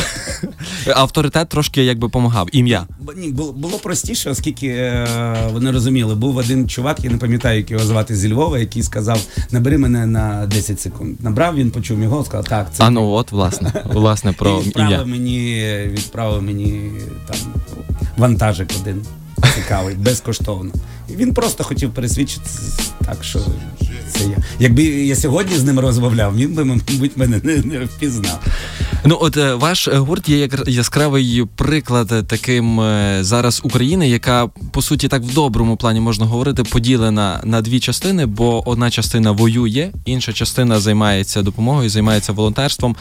Авторитет 0.95 1.49
трошки 1.49 1.85
якби 1.85 2.07
допомагав. 2.07 2.49
Ім'я. 2.53 2.87
Ні, 3.17 3.29
було, 3.29 3.53
було 3.53 3.79
простіше, 3.79 4.31
оскільки 4.31 4.67
е, 4.67 5.07
вони 5.53 5.71
розуміли, 5.71 6.15
був 6.15 6.37
один 6.37 6.69
чувак, 6.69 7.05
я 7.05 7.11
не 7.11 7.17
пам'ятаю, 7.17 7.59
як 7.59 7.71
його 7.71 7.85
звати 7.85 8.17
зі 8.17 8.33
Львова, 8.33 8.59
який 8.59 8.83
сказав: 8.83 9.21
набери 9.51 9.79
мене 9.79 10.07
на 10.07 10.47
10 10.47 10.81
секунд. 10.81 11.17
Набрав, 11.21 11.57
він 11.57 11.71
почув 11.71 12.05
голос, 12.05 12.27
сказав, 12.27 12.45
так, 12.45 12.69
це 12.73 12.85
А 12.85 12.91
ну 12.91 13.09
от, 13.11 13.33
власне, 13.33 13.73
власне, 13.93 14.33
про 14.33 14.61
і 14.65 14.67
відправив 14.67 15.07
мені, 15.07 15.65
відправив 15.87 16.43
мені 16.43 16.91
там 17.27 17.39
вантажик 18.17 18.69
один 18.81 19.03
цікавий, 19.55 19.95
безкоштовно. 19.95 20.71
І 21.09 21.17
він 21.17 21.35
просто 21.35 21.65
хотів 21.65 21.91
пересвідчитися, 21.91 22.83
так 23.07 23.25
що 23.25 23.39
це 24.11 24.25
я. 24.25 24.37
Якби 24.59 24.83
я 24.83 25.17
сьогодні 25.17 25.57
з 25.57 25.65
ним 25.65 25.79
розмовляв, 25.79 26.37
він 26.37 26.55
би, 26.55 26.65
мабуть, 26.65 27.17
мене 27.17 27.41
не, 27.43 27.57
не 27.57 27.85
впізнав. 27.85 28.41
Ну, 29.05 29.19
от 29.21 29.37
е, 29.37 29.55
ваш 29.55 29.89
е, 29.89 29.99
гурт 29.99 30.29
є 30.29 30.39
як 30.39 30.69
яскравий 30.69 31.45
приклад 31.57 32.13
е, 32.13 32.23
таким 32.23 32.81
зараз 33.21 33.61
України, 33.65 34.09
яка 34.09 34.47
по 34.47 34.83
суті 34.83 35.09
так 35.09 35.23
в 35.23 35.35
доброму 35.35 35.77
плані 35.77 36.01
можна 36.01 36.27
говорити, 36.27 36.65
поділена 36.65 37.41
на 37.45 37.61
дві 37.61 37.81
частини, 37.81 38.27
бо 38.27 38.69
одна 38.69 38.91
частина 38.91 39.31
воює, 39.31 39.91
інша 40.05 40.33
частина 40.33 40.81
займається 40.81 41.43
допомогою, 41.43 41.91
займається 41.91 42.33
волонтерством. 42.33 42.97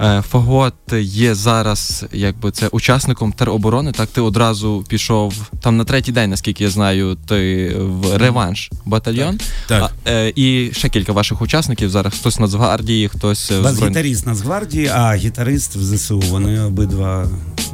Е, 0.00 0.22
Фагот 0.30 0.74
є 1.00 1.34
зараз, 1.34 2.04
якби 2.12 2.50
це 2.50 2.68
учасником 2.68 3.32
тероборони. 3.32 3.92
Так 3.92 4.08
ти 4.08 4.20
одразу 4.20 4.84
пішов 4.88 5.34
там 5.60 5.76
на 5.76 5.84
третій 5.84 6.12
день, 6.12 6.30
наскільки 6.30 6.64
я 6.64 6.70
знаю, 6.70 7.16
ти 7.28 7.72
в 7.78 8.16
реванш 8.16 8.70
батальйон. 8.84 9.38
Так. 9.68 9.92
А, 10.06 10.10
е, 10.10 10.32
і 10.36 10.70
ще 10.72 10.88
кілька 10.88 11.12
ваших 11.12 11.42
учасників 11.42 11.90
зараз. 11.90 12.14
Хтось 12.14 12.38
Нацгвардії, 12.38 13.08
хтось 13.08 13.50
е, 13.50 13.54
в 13.54 13.62
Збройних- 13.62 13.80
Бас-гітаріст 13.80 14.26
Нацгвардії, 14.26 14.86
а 14.94 15.14
гітарист 15.14 15.76
в 15.76 15.80
ЗСУ. 15.96 16.18
Вони 16.20 16.60
обидва 16.60 17.26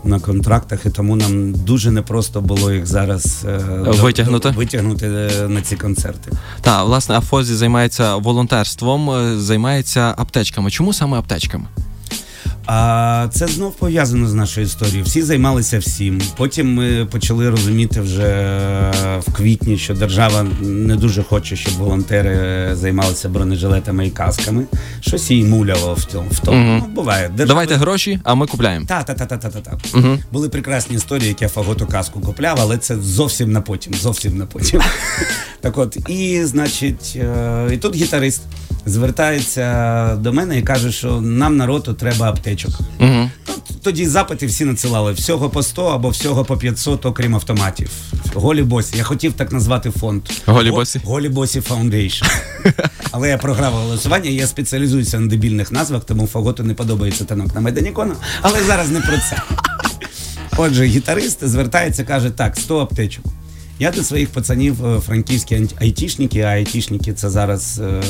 на 0.04 0.20
контрактах, 0.20 0.86
і 0.86 0.90
тому 0.90 1.16
нам 1.16 1.52
дуже 1.52 1.90
непросто 1.90 2.40
було 2.40 2.72
їх 2.72 2.86
зараз 2.86 3.44
е, 3.48 3.58
Витягнути? 4.02 4.50
до- 4.50 4.56
витягнути 4.58 5.06
е, 5.06 5.48
на 5.48 5.62
ці 5.62 5.76
концерти. 5.76 6.32
Так, 6.60 6.86
власне, 6.86 7.18
Афозі 7.18 7.54
займається 7.54 8.16
волонтерством, 8.16 9.10
е, 9.10 9.38
займається 9.40 10.14
аптечками. 10.18 10.70
Чому 10.70 10.92
саме 10.92 11.18
аптечками? 11.18 11.64
А 12.66 13.28
це 13.32 13.46
знов 13.46 13.74
пов'язано 13.74 14.28
з 14.28 14.34
нашою 14.34 14.66
історією. 14.66 15.04
Всі 15.04 15.22
займалися 15.22 15.78
всім. 15.78 16.20
Потім 16.36 16.74
ми 16.74 17.06
почали 17.10 17.50
розуміти 17.50 18.00
вже 18.00 18.28
в 19.26 19.32
квітні, 19.32 19.78
що 19.78 19.94
держава 19.94 20.46
не 20.60 20.96
дуже 20.96 21.22
хоче, 21.22 21.56
щоб 21.56 21.74
волонтери 21.74 22.68
займалися 22.74 23.28
бронежилетами 23.28 24.06
і 24.06 24.10
касками. 24.10 24.64
Щось 25.00 25.30
їй 25.30 25.44
муляло 25.44 25.94
в 25.94 26.04
тому. 26.04 26.28
В 26.30 26.38
тому. 26.38 26.58
Мгм. 26.58 26.78
Ну, 26.78 26.94
буває. 26.94 27.28
Держава... 27.28 27.46
Давайте 27.48 27.74
гроші, 27.74 28.20
а 28.24 28.34
ми 28.34 28.46
купляємо. 28.46 28.86
Та, 28.86 29.02
та, 29.02 29.14
та, 29.14 29.26
та, 29.26 29.36
та, 29.36 29.48
та, 29.48 29.60
та. 29.60 29.98
Угу. 29.98 30.18
Були 30.32 30.48
прекрасні 30.48 30.96
історії, 30.96 31.28
як 31.28 31.42
я 31.42 31.48
фаготу 31.48 31.86
каску 31.86 32.20
купляв, 32.20 32.58
але 32.60 32.78
це 32.78 32.96
зовсім 32.96 33.52
на 33.52 33.60
потім. 33.60 33.94
Зовсім 33.94 34.38
на 34.38 34.46
потім. 34.46 34.80
так 35.60 35.78
от, 35.78 35.96
і 36.08 36.44
значить, 36.44 37.12
е, 37.16 37.68
і 37.72 37.76
тут 37.76 37.94
гітарист 37.94 38.42
звертається 38.86 40.16
до 40.16 40.32
мене 40.32 40.58
і 40.58 40.62
каже, 40.62 40.92
що 40.92 41.20
нам 41.20 41.56
народу 41.56 41.94
треба 41.94 42.28
аптечок. 42.28 42.70
Угу. 43.00 43.30
Тоді 43.82 44.06
запити 44.06 44.46
всі 44.46 44.64
надсилали 44.64 45.12
всього 45.12 45.50
по 45.50 45.62
100 45.62 45.86
або 45.86 46.08
всього 46.08 46.44
по 46.44 46.56
500, 46.56 47.06
окрім 47.06 47.34
автоматів. 47.34 47.90
Голі 48.34 48.62
босі. 48.62 48.96
Я 48.96 49.04
хотів 49.04 49.32
так 49.32 49.52
назвати 49.52 49.90
фонд. 49.90 50.22
Голі 50.46 50.70
босі? 50.70 51.00
Голі 51.04 51.28
босі 51.28 51.60
Foundation. 51.60 52.24
Але 53.10 53.28
я 53.28 53.38
програв 53.38 53.72
голосування, 53.72 54.30
і 54.30 54.34
я 54.34 54.46
спеціалізуюся 54.46 55.20
на 55.20 55.26
дебільних 55.26 55.72
назвах, 55.72 56.04
тому 56.04 56.26
Фаготу 56.26 56.62
не 56.62 56.74
подобається 56.74 57.24
Танок 57.24 57.54
на 57.54 57.60
Майдані 57.60 57.90
Конго. 57.90 58.14
Але 58.42 58.62
зараз 58.62 58.90
не 58.90 59.00
про 59.00 59.16
це. 59.16 59.42
Отже, 60.56 60.84
гітарист 60.84 61.48
звертається, 61.48 62.04
каже: 62.04 62.30
так, 62.30 62.56
100 62.56 62.78
аптечок. 62.78 63.24
Я 63.82 63.90
для 63.90 64.02
своїх 64.02 64.28
пацанів 64.28 64.86
е, 64.86 65.00
франківські 65.00 65.66
айтішники, 65.80 66.40
а 66.40 66.46
айтішники 66.46 67.12
це 67.12 67.30
зараз. 67.30 67.80
е, 67.84 68.02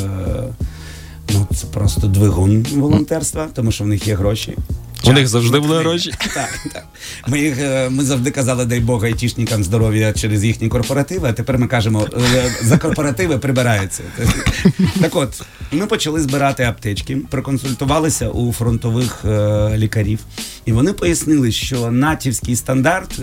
Ну, 1.34 1.46
це 1.54 1.66
просто 1.66 2.06
двигун 2.06 2.66
волонтерства, 2.74 3.48
тому 3.54 3.72
що 3.72 3.84
в 3.84 3.86
них 3.86 4.06
є 4.08 4.14
гроші. 4.14 4.56
У 5.06 5.12
них 5.12 5.28
завжди 5.28 5.60
були 5.60 5.78
гроші. 5.78 6.12
Так, 6.34 6.58
так. 6.72 6.84
Ми, 7.28 7.40
їх, 7.40 7.58
е, 7.58 7.90
ми 7.90 8.04
завжди 8.04 8.30
казали, 8.30 8.64
дай 8.64 8.80
Бог, 8.80 9.04
айтішникам 9.04 9.64
здоров'я 9.64 10.12
через 10.12 10.44
їхні 10.44 10.68
корпоративи, 10.68 11.28
а 11.28 11.32
тепер 11.32 11.58
ми 11.58 11.66
кажемо, 11.66 12.08
е, 12.34 12.50
за 12.62 12.78
корпоративи 12.78 13.38
прибираються. 13.38 14.02
Так 15.00 15.16
от, 15.16 15.42
ми 15.72 15.86
почали 15.86 16.20
збирати 16.20 16.64
аптечки, 16.64 17.16
проконсультувалися 17.30 18.28
у 18.28 18.52
фронтових 18.52 19.24
е, 19.24 19.72
лікарів, 19.76 20.18
і 20.64 20.72
вони 20.72 20.92
пояснили, 20.92 21.52
що 21.52 21.90
натівський 21.90 22.56
стандарт, 22.56 23.20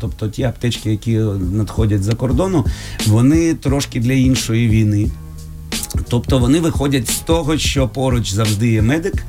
тобто 0.00 0.28
ті 0.28 0.42
аптечки, 0.42 0.90
які 0.90 1.18
надходять 1.52 2.02
за 2.02 2.14
кордону, 2.14 2.66
вони 3.06 3.54
трошки 3.54 4.00
для 4.00 4.12
іншої 4.12 4.68
війни. 4.68 5.10
Тобто 6.08 6.38
вони 6.38 6.60
виходять 6.60 7.08
з 7.08 7.18
того, 7.18 7.58
що 7.58 7.88
поруч 7.88 8.32
завжди 8.32 8.68
є 8.68 8.82
медик, 8.82 9.24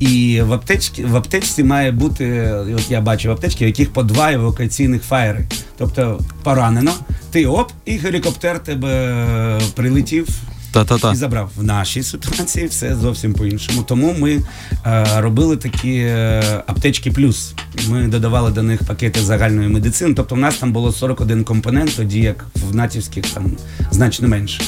і 0.00 0.42
в 0.42 0.52
аптечці, 0.52 1.04
в 1.04 1.16
аптечці 1.16 1.64
має 1.64 1.92
бути, 1.92 2.52
от 2.76 2.90
я 2.90 3.00
бачив 3.00 3.32
аптечки, 3.32 3.64
в 3.64 3.68
яких 3.68 3.92
по 3.92 4.02
два 4.02 4.32
евакуаційних 4.32 5.02
фаєри. 5.02 5.44
Тобто 5.78 6.20
поранено, 6.42 6.92
ти 7.30 7.46
оп, 7.46 7.70
і 7.84 7.96
гелікоптер 7.96 8.58
тебе 8.58 9.60
прилетів. 9.74 10.28
Та-та-та. 10.74 11.12
І 11.12 11.16
забрав 11.16 11.50
в 11.56 11.64
нашій 11.64 12.02
ситуації 12.02 12.66
все 12.66 12.96
зовсім 12.96 13.34
по-іншому. 13.34 13.82
Тому 13.82 14.14
ми 14.18 14.42
е, 14.86 15.06
робили 15.16 15.56
такі 15.56 15.94
е, 15.96 16.62
аптечки 16.66 17.10
плюс. 17.10 17.54
Ми 17.88 18.08
додавали 18.08 18.50
до 18.50 18.62
них 18.62 18.84
пакети 18.84 19.20
загальної 19.20 19.68
медицини. 19.68 20.14
Тобто, 20.14 20.34
в 20.34 20.38
нас 20.38 20.56
там 20.56 20.72
було 20.72 20.92
41 20.92 21.44
компонент, 21.44 21.96
тоді 21.96 22.20
як 22.20 22.46
в 22.54 22.74
натівських 22.74 23.24
там 23.26 23.56
значно 23.90 24.28
менше. 24.28 24.62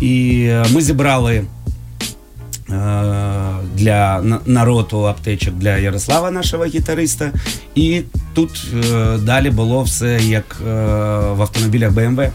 І 0.00 0.44
е, 0.48 0.66
ми 0.70 0.82
зібрали 0.82 1.44
для 3.74 4.22
народу 4.46 5.06
аптечок 5.06 5.54
для 5.54 5.76
Ярослава, 5.76 6.30
нашого 6.30 6.64
гітариста. 6.64 7.32
І 7.74 8.02
тут 8.34 8.66
е, 8.74 9.18
далі 9.18 9.50
було 9.50 9.82
все 9.82 10.20
як 10.22 10.56
е, 10.60 10.72
в 11.32 11.42
автомобілях 11.42 11.92
BMW. 11.92 12.30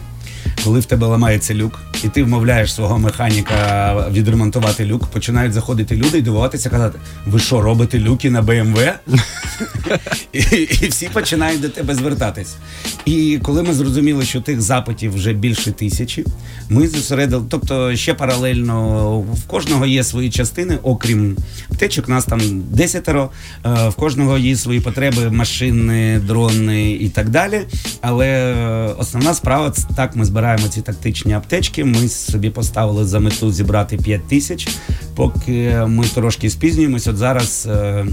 Коли 0.64 0.80
в 0.80 0.84
тебе 0.84 1.06
ламається 1.06 1.54
люк, 1.54 1.80
і 2.04 2.08
ти 2.08 2.22
вмовляєш 2.22 2.74
свого 2.74 2.98
механіка 2.98 3.94
відремонтувати 4.12 4.86
люк, 4.86 5.06
починають 5.06 5.52
заходити 5.52 5.96
люди 5.96 6.18
і 6.18 6.22
дивуватися, 6.22 6.70
казати: 6.70 6.98
ви 7.26 7.38
що, 7.38 7.60
робите 7.60 7.98
люки 7.98 8.30
на 8.30 8.42
BMW? 8.42 8.92
і, 10.32 10.38
і 10.82 10.88
всі 10.88 11.08
починають 11.08 11.60
до 11.60 11.68
тебе 11.68 11.94
звертатись. 11.94 12.56
І 13.04 13.38
коли 13.42 13.62
ми 13.62 13.74
зрозуміли, 13.74 14.24
що 14.24 14.40
тих 14.40 14.60
запитів 14.60 15.14
вже 15.14 15.32
більше 15.32 15.72
тисячі, 15.72 16.24
ми 16.68 16.88
зосередили, 16.88 17.44
тобто 17.48 17.96
ще 17.96 18.14
паралельно 18.14 19.18
в 19.20 19.44
кожного 19.46 19.86
є 19.86 20.04
свої 20.04 20.30
частини, 20.30 20.78
окрім 20.82 21.36
аптечок, 21.70 22.08
нас 22.08 22.24
там 22.24 22.40
десятеро, 22.70 23.30
е, 23.66 23.88
в 23.88 23.94
кожного 23.94 24.38
є 24.38 24.56
свої 24.56 24.80
потреби, 24.80 25.30
машини, 25.30 26.18
дрони 26.18 26.92
і 26.92 27.08
так 27.08 27.28
далі. 27.28 27.60
Але 28.00 28.26
е, 28.26 28.94
основна 28.98 29.34
справа 29.34 29.70
це 29.70 29.82
так, 29.96 30.16
ми 30.16 30.24
збираємо 30.24 30.68
ці 30.68 30.82
тактичні 30.82 31.32
аптечки. 31.32 31.84
Ми 31.88 32.08
собі 32.08 32.50
поставили 32.50 33.04
за 33.06 33.20
мету 33.20 33.52
зібрати 33.52 33.96
5 33.96 34.28
тисяч. 34.28 34.68
Поки 35.14 35.82
ми 35.86 36.04
трошки 36.04 36.50
спізнюємось, 36.50 37.06
от 37.06 37.16
зараз 37.16 37.68
е, 37.70 38.06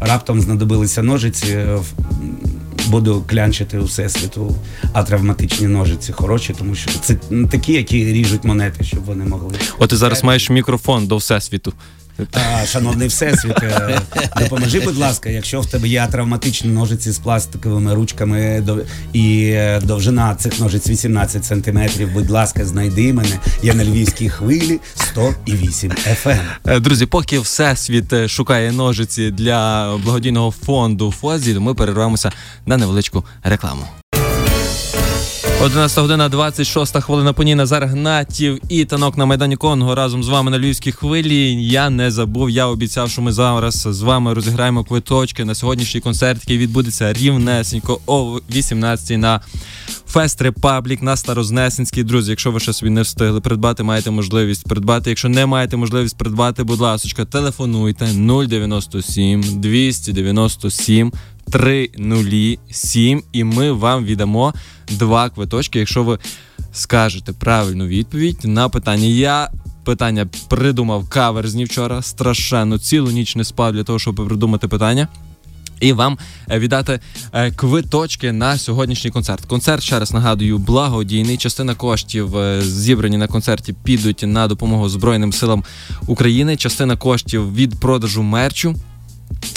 раптом 0.00 0.40
знадобилися 0.40 1.02
ножиці. 1.02 1.46
е, 1.52 1.78
Буду 2.88 3.24
клянчити 3.26 3.78
у 3.78 3.84
всесвіту, 3.84 4.56
а 4.92 5.02
травматичні 5.02 5.66
ножиці 5.66 6.12
хороші, 6.12 6.54
тому 6.58 6.74
що 6.74 6.90
це 7.00 7.16
такі, 7.50 7.72
які 7.72 8.04
ріжуть 8.12 8.44
монети, 8.44 8.84
щоб 8.84 9.04
вони 9.04 9.24
могли. 9.24 9.54
От 9.78 9.90
ти 9.90 9.96
зараз 9.96 10.24
маєш 10.24 10.50
мікрофон 10.50 11.06
до 11.06 11.16
всесвіту. 11.16 11.72
А, 12.32 12.66
шановний 12.66 13.08
всесвіт, 13.08 13.62
е, 13.62 14.00
допоможи, 14.40 14.80
будь 14.80 14.98
ласка, 14.98 15.30
якщо 15.30 15.60
в 15.60 15.66
тебе 15.66 15.88
є 15.88 16.08
травматичні 16.12 16.70
ножиці 16.70 17.10
з 17.10 17.18
пластиковими 17.18 17.94
ручками 17.94 18.64
і 19.12 19.50
е, 19.54 19.80
довжина 19.84 20.34
цих 20.34 20.60
ножиць 20.60 20.88
18 20.88 21.44
сантиметрів, 21.44 22.12
будь 22.12 22.30
ласка, 22.30 22.64
знайди 22.64 23.12
мене. 23.12 23.38
Я 23.62 23.74
на 23.74 23.84
львівській 23.84 24.28
хвилі 24.28 24.80
108 24.94 25.90
FM. 25.90 26.40
Е, 26.66 26.80
Друзі, 26.80 27.06
поки 27.06 27.38
всесвіт 27.38 28.28
шукає 28.28 28.72
ножиці 28.72 29.30
для 29.30 29.96
благодійного 29.96 30.50
фонду 30.50 31.14
Фоззі, 31.20 31.58
ми 31.58 31.74
перервемося 31.74 32.32
на 32.66 32.76
невеличку 32.76 33.24
рекламу. 33.42 33.82
11 35.60 35.98
година 35.98 36.28
26 36.28 37.00
хвилина 37.00 37.32
по 37.32 37.42
ній 37.42 37.54
Назар 37.54 37.86
Гнатів 37.86 38.60
і 38.68 38.84
танок 38.84 39.16
на 39.16 39.26
Майдані 39.26 39.56
Конго 39.56 39.94
разом 39.94 40.22
з 40.22 40.28
вами 40.28 40.50
на 40.50 40.58
львівській 40.58 40.92
хвилі. 40.92 41.64
Я 41.64 41.90
не 41.90 42.10
забув, 42.10 42.50
я 42.50 42.66
обіцяв, 42.66 43.10
що 43.10 43.22
ми 43.22 43.32
зараз 43.32 43.74
з 43.90 44.00
вами 44.00 44.34
розіграємо 44.34 44.84
квиточки 44.84 45.44
на 45.44 45.54
сьогоднішній 45.54 46.00
концерт, 46.00 46.40
який 46.42 46.58
відбудеться 46.58 47.12
рівнесенько 47.12 48.00
о 48.06 48.40
18 48.54 49.18
на 49.18 49.40
Fest 50.08 50.42
Republic 50.42 51.02
на 51.02 51.16
Старознесенській. 51.16 52.02
Друзі, 52.02 52.30
якщо 52.30 52.50
ви 52.50 52.60
ще 52.60 52.72
собі 52.72 52.90
не 52.90 53.02
встигли 53.02 53.40
придбати, 53.40 53.82
маєте 53.82 54.10
можливість 54.10 54.68
придбати. 54.68 55.10
Якщо 55.10 55.28
не 55.28 55.46
маєте 55.46 55.76
можливість 55.76 56.18
придбати, 56.18 56.64
будь 56.64 56.80
ласка, 56.80 57.24
телефонуйте 57.24 58.06
097 58.06 59.42
297 59.42 61.12
307 61.50 63.22
і 63.32 63.44
ми 63.44 63.72
вам 63.72 64.04
віддамо 64.04 64.54
два 64.88 65.30
квиточки, 65.30 65.78
якщо 65.78 66.02
ви 66.02 66.18
скажете 66.72 67.32
правильну 67.32 67.86
відповідь 67.86 68.40
на 68.44 68.68
питання. 68.68 69.06
Я 69.06 69.50
питання 69.84 70.26
придумав 70.48 71.08
каверзні 71.08 71.64
вчора. 71.64 72.02
Страшенно 72.02 72.78
цілу 72.78 73.10
ніч 73.10 73.36
не 73.36 73.44
спав 73.44 73.72
для 73.72 73.84
того, 73.84 73.98
щоб 73.98 74.14
придумати 74.14 74.68
питання. 74.68 75.08
І 75.80 75.92
вам 75.92 76.18
е, 76.50 76.58
віддати 76.58 77.00
е, 77.32 77.50
квиточки 77.50 78.32
на 78.32 78.58
сьогоднішній 78.58 79.10
концерт. 79.10 79.44
Концерт, 79.44 79.82
ще 79.82 79.98
раз 79.98 80.12
нагадую, 80.12 80.58
благодійний. 80.58 81.36
Частина 81.36 81.74
коштів 81.74 82.36
е, 82.36 82.62
зібрані 82.62 83.16
на 83.16 83.26
концерті 83.26 83.74
підуть 83.84 84.24
на 84.26 84.48
допомогу 84.48 84.88
Збройним 84.88 85.32
силам 85.32 85.64
України. 86.06 86.56
Частина 86.56 86.96
коштів 86.96 87.54
від 87.54 87.80
продажу 87.80 88.22
мерчу. 88.22 88.74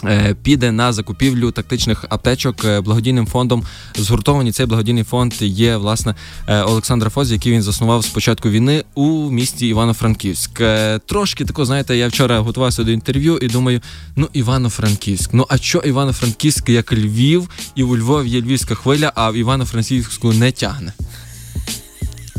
Е, 0.06 0.36
Піде 0.44 0.72
на 0.72 0.94
закупівлю 0.94 1.52
тактичних 1.52 2.06
аптечок 2.10 2.66
е, 2.66 2.82
благодійним 2.82 3.28
фондом. 3.28 3.64
Згуртовані 3.96 4.52
цей 4.52 4.66
благодійний 4.66 5.04
фонд 5.04 5.34
є 5.40 5.78
власне 5.78 6.16
е, 6.48 6.62
Олександра 6.62 7.10
Фозі, 7.10 7.34
який 7.34 7.52
він 7.52 7.62
заснував 7.62 8.04
з 8.04 8.08
початку 8.08 8.50
війни 8.50 8.84
у 8.96 9.32
місті 9.32 9.68
Івано-Франківськ. 9.68 10.62
Трошки 11.06 11.46
тако, 11.46 11.66
знаєте, 11.66 11.98
я 11.98 12.08
вчора 12.08 12.40
готувався 12.40 12.84
до 12.84 12.92
інтерв'ю 12.92 13.38
і 13.38 13.48
думаю: 13.48 13.82
ну 14.16 14.30
Івано-Франківськ. 14.34 15.30
Ну 15.34 15.46
а 15.50 15.58
що 15.58 15.78
Івано-Франківськ 15.78 16.70
як 16.70 16.94
Львів, 16.94 17.50
і 17.76 17.84
у 17.84 17.98
Львові 17.98 18.30
є 18.30 18.42
львівська 18.42 18.76
хвиля, 18.76 19.12
а 19.16 19.32
в 19.32 19.36
Івано-Франківську 19.36 20.34
не 20.34 20.52
тягне. 20.52 20.94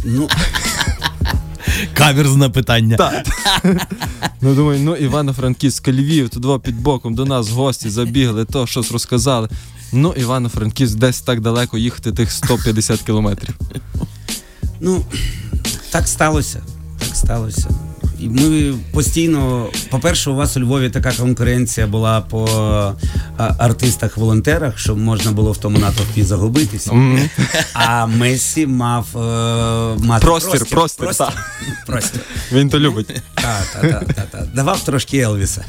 Ну, 0.04 0.28
Каверзне 1.94 2.48
питання. 2.48 2.96
Так. 2.96 3.26
Ну 4.40 4.54
думаю, 4.54 4.80
ну 4.80 4.96
Івано-Франківськ, 4.96 5.88
Львів, 5.88 6.28
туди 6.28 6.58
під 6.64 6.80
боком 6.80 7.14
до 7.14 7.24
нас 7.24 7.50
гості 7.50 7.90
забігли, 7.90 8.44
то 8.44 8.66
щось 8.66 8.92
розказали. 8.92 9.48
Ну, 9.92 10.14
Івано-Франківськ 10.16 10.98
десь 10.98 11.20
так 11.20 11.40
далеко 11.40 11.78
їхати 11.78 12.12
тих 12.12 12.32
150 12.32 13.00
кілометрів. 13.02 13.58
Ну, 14.80 15.04
так 15.90 16.08
сталося. 16.08 16.62
Так 16.98 17.16
сталося. 17.16 17.68
І 18.22 18.28
ми 18.28 18.74
постійно, 18.92 19.68
по-перше, 19.90 20.30
у 20.30 20.34
вас 20.34 20.56
у 20.56 20.60
Львові 20.60 20.90
така 20.90 21.12
конкуренція 21.12 21.86
була 21.86 22.20
по 22.20 22.48
артистах-волонтерах, 23.58 24.78
щоб 24.78 24.98
можна 24.98 25.32
було 25.32 25.52
в 25.52 25.58
тому 25.58 25.78
натовпі 25.78 26.22
загубитися. 26.22 26.92
А 27.74 28.06
Месі 28.06 28.66
мав 28.66 29.06
е, 29.16 29.18
мати 30.06 30.26
Простір, 30.26 30.50
простір, 30.70 31.06
простір. 31.06 31.26
так. 31.26 31.34
простір. 31.86 32.20
Він 32.52 32.68
то 32.70 32.78
любить. 32.80 33.20
Та, 33.34 33.60
та, 33.72 33.80
та, 33.88 34.00
та, 34.12 34.22
та. 34.22 34.46
Давав 34.54 34.80
трошки 34.84 35.18
Елвіса. 35.18 35.64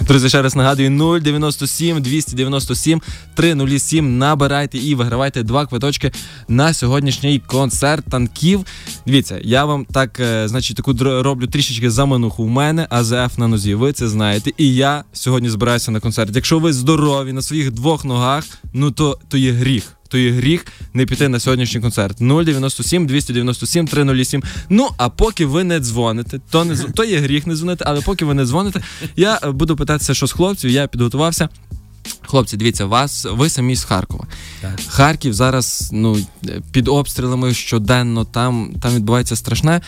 Друзі, 0.00 0.28
ще 0.28 0.42
раз 0.42 0.56
нагадую: 0.56 1.20
097 1.20 2.02
297 2.02 3.00
307. 3.34 4.18
Набирайте 4.18 4.78
і 4.78 4.94
вигравайте 4.94 5.42
два 5.42 5.66
квиточки 5.66 6.12
на 6.48 6.74
сьогоднішній 6.74 7.42
концерт 7.46 8.04
танків. 8.10 8.64
Дивіться, 9.06 9.38
я 9.42 9.64
вам 9.64 9.84
так, 9.84 10.20
е, 10.20 10.48
значить, 10.48 10.76
таку 10.76 10.92
др- 10.92 11.22
роблю 11.34 11.46
трішечки 11.46 11.90
замануху. 11.90 12.44
У 12.44 12.48
мене 12.48 12.86
АЗФ 12.90 13.38
на 13.38 13.48
нозі. 13.48 13.74
Ви 13.74 13.92
це 13.92 14.08
знаєте. 14.08 14.50
І 14.58 14.74
я 14.74 15.04
сьогодні 15.12 15.50
збираюся 15.50 15.90
на 15.90 16.00
концерт. 16.00 16.30
Якщо 16.34 16.58
ви 16.58 16.72
здорові 16.72 17.32
на 17.32 17.42
своїх 17.42 17.70
двох 17.70 18.04
ногах, 18.04 18.44
ну 18.72 18.90
то, 18.90 19.18
то 19.28 19.38
є 19.38 19.52
гріх. 19.52 19.96
То 20.08 20.18
є 20.18 20.30
гріх 20.30 20.66
не 20.92 21.06
піти 21.06 21.28
на 21.28 21.40
сьогоднішній 21.40 21.80
концерт. 21.80 22.16
097 22.18 23.06
297 23.06 23.86
307. 23.86 24.42
Ну 24.68 24.88
а 24.96 25.08
поки 25.08 25.46
ви 25.46 25.64
не 25.64 25.80
дзвоните, 25.80 26.40
то 26.50 26.64
не 26.64 26.76
то 26.76 27.04
є 27.04 27.18
гріх 27.18 27.46
не 27.46 27.56
дзвонити, 27.56 27.84
але 27.86 28.00
поки 28.00 28.24
ви 28.24 28.34
не 28.34 28.44
дзвоните, 28.44 28.80
я 29.16 29.40
буду 29.44 29.76
питатися, 29.76 30.14
що 30.14 30.26
з 30.26 30.32
хлопців. 30.32 30.70
Я 30.70 30.86
підготувався. 30.86 31.48
Хлопці, 32.26 32.56
дивіться, 32.56 32.84
вас 32.84 33.26
ви 33.30 33.48
самі 33.48 33.76
з 33.76 33.84
Харкова. 33.84 34.26
Так. 34.60 34.80
Харків 34.88 35.34
зараз 35.34 35.90
ну 35.92 36.16
під 36.72 36.88
обстрілами 36.88 37.54
щоденно 37.54 38.24
там, 38.24 38.74
там 38.82 38.94
відбувається 38.94 39.36
страшне. 39.36 39.80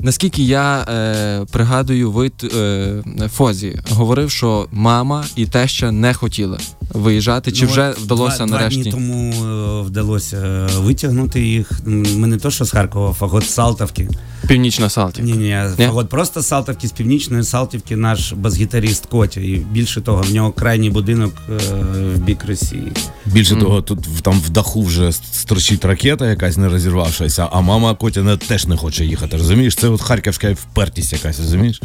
Наскільки 0.00 0.42
я 0.42 0.80
е, 0.80 1.44
пригадую, 1.50 2.10
ви 2.10 2.30
е, 2.54 3.02
Фозі 3.32 3.80
говорив, 3.90 4.30
що 4.30 4.68
мама 4.72 5.24
і 5.36 5.46
теща 5.46 5.90
не 5.92 6.14
хотіли 6.14 6.58
виїжджати. 6.94 7.52
Чи 7.52 7.64
Ну, 7.64 7.70
вже 7.70 7.90
вдалося 7.90 8.36
два, 8.36 8.46
нарешті? 8.46 8.82
Два 8.82 8.82
дні 8.82 8.92
тому 8.92 9.32
е, 9.32 9.82
вдалося 9.82 10.36
е, 10.36 10.78
витягнути 10.78 11.40
їх. 11.40 11.70
Ми 11.86 12.26
не 12.26 12.36
то, 12.36 12.50
що 12.50 12.64
з 12.64 12.70
Харкова, 12.70 13.12
фагот 13.12 13.44
з 13.44 13.50
Салтовки. 13.54 14.08
Північна 14.48 14.90
Салтів. 14.90 15.24
Ні, 15.24 15.32
ні, 15.32 15.56
Ні? 15.78 15.86
фагот 15.86 16.08
просто 16.08 16.40
з 16.40 16.46
Салтовки, 16.46 16.88
з 16.88 16.92
північної 16.92 17.42
Салтівки, 17.44 17.96
наш 17.96 18.32
бас-гітаріст 18.32 19.06
Котя. 19.06 19.40
І 19.40 19.56
більше 19.56 20.00
того, 20.00 20.22
в 20.22 20.34
нього 20.34 20.52
крайній 20.52 20.90
будинок 20.90 21.34
е, 21.50 21.60
в 21.74 22.18
бік 22.18 22.44
Росії. 22.48 22.92
Більше 23.26 23.56
того, 23.56 23.82
тут 23.82 24.06
в- 24.06 24.20
там 24.20 24.40
в 24.40 24.50
даху 24.50 24.82
вже 24.82 25.12
строчить 25.12 25.84
ракета 25.84 26.26
якась 26.30 26.56
не 26.56 26.68
розірвавшася, 26.68 27.48
а 27.52 27.60
мама 27.60 27.94
Котяна 27.94 28.36
теж 28.36 28.66
не 28.66 28.76
хоче 28.76 29.04
їхати. 29.04 29.36
Розумієш? 29.36 29.74
Це 29.74 29.88
от 29.88 30.02
харківська 30.02 30.52
впертість 30.52 31.12
якась, 31.12 31.38
розумієш? 31.40 31.80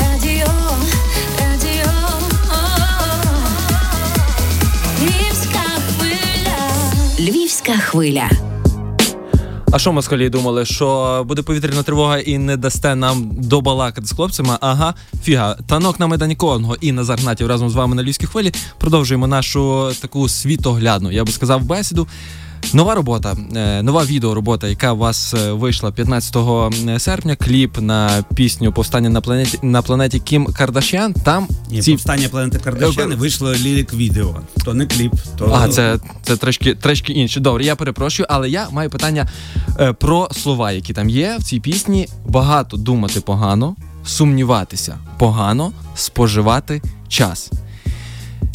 Радіо, 0.00 0.52
Львівська 7.20 7.72
хвиля. 7.72 8.30
А 9.72 9.78
що 9.78 9.92
москалі 9.92 10.28
думали, 10.28 10.64
що 10.64 11.24
буде 11.28 11.42
повітряна 11.42 11.82
тривога 11.82 12.18
і 12.18 12.38
не 12.38 12.56
дасте 12.56 12.94
нам 12.94 13.30
добалакати 13.32 14.06
з 14.06 14.12
хлопцями? 14.12 14.56
Ага, 14.60 14.94
фіга. 15.22 15.56
Танок 15.66 16.00
на 16.00 16.06
Майдані 16.06 16.36
Конго 16.36 16.76
і 16.80 16.92
Назар 16.92 17.18
Гнатів 17.20 17.46
разом 17.46 17.70
з 17.70 17.74
вами 17.74 17.96
на 17.96 18.02
Львівській 18.02 18.26
хвилі. 18.26 18.52
Продовжуємо 18.78 19.26
нашу 19.26 19.90
таку 20.00 20.28
світоглядну, 20.28 21.12
я 21.12 21.24
би 21.24 21.32
сказав, 21.32 21.64
бесіду. 21.64 22.08
Нова 22.74 22.94
робота, 22.94 23.36
е, 23.56 23.82
нова 23.82 24.04
відеоробота, 24.04 24.68
яка 24.68 24.92
у 24.92 24.96
вас 24.96 25.34
е, 25.34 25.52
вийшла 25.52 25.92
15 25.92 26.36
серпня. 26.98 27.36
Кліп 27.36 27.78
на 27.80 28.24
пісню 28.34 28.72
Повстання 28.72 29.08
на 29.10 29.20
планеті 29.20 29.58
на 29.62 29.82
планеті 29.82 30.20
Кім 30.20 30.46
Кардашян. 30.46 31.12
Там 31.12 31.48
І 31.70 31.80
ці 31.80 31.92
повстання 31.92 32.28
планети 32.28 32.58
Кардашяни 32.58 33.14
вийшло 33.14 33.54
лірик 33.54 33.94
відео. 33.94 34.36
То 34.64 34.74
не 34.74 34.86
кліп, 34.86 35.12
то 35.38 35.58
А, 35.60 35.68
це, 35.68 35.98
це 36.22 36.36
трошки, 36.36 36.74
трошки 36.74 37.12
інше. 37.12 37.40
Добре, 37.40 37.64
я 37.64 37.76
перепрошую, 37.76 38.26
але 38.30 38.50
я 38.50 38.68
маю 38.70 38.90
питання 38.90 39.28
е, 39.80 39.92
про 39.92 40.28
слова, 40.32 40.72
які 40.72 40.92
там 40.92 41.08
є 41.08 41.36
в 41.40 41.42
цій 41.42 41.60
пісні. 41.60 42.08
Багато 42.26 42.76
думати 42.76 43.20
погано, 43.20 43.76
сумніватися 44.04 44.98
погано, 45.18 45.72
споживати 45.94 46.82
час. 47.08 47.50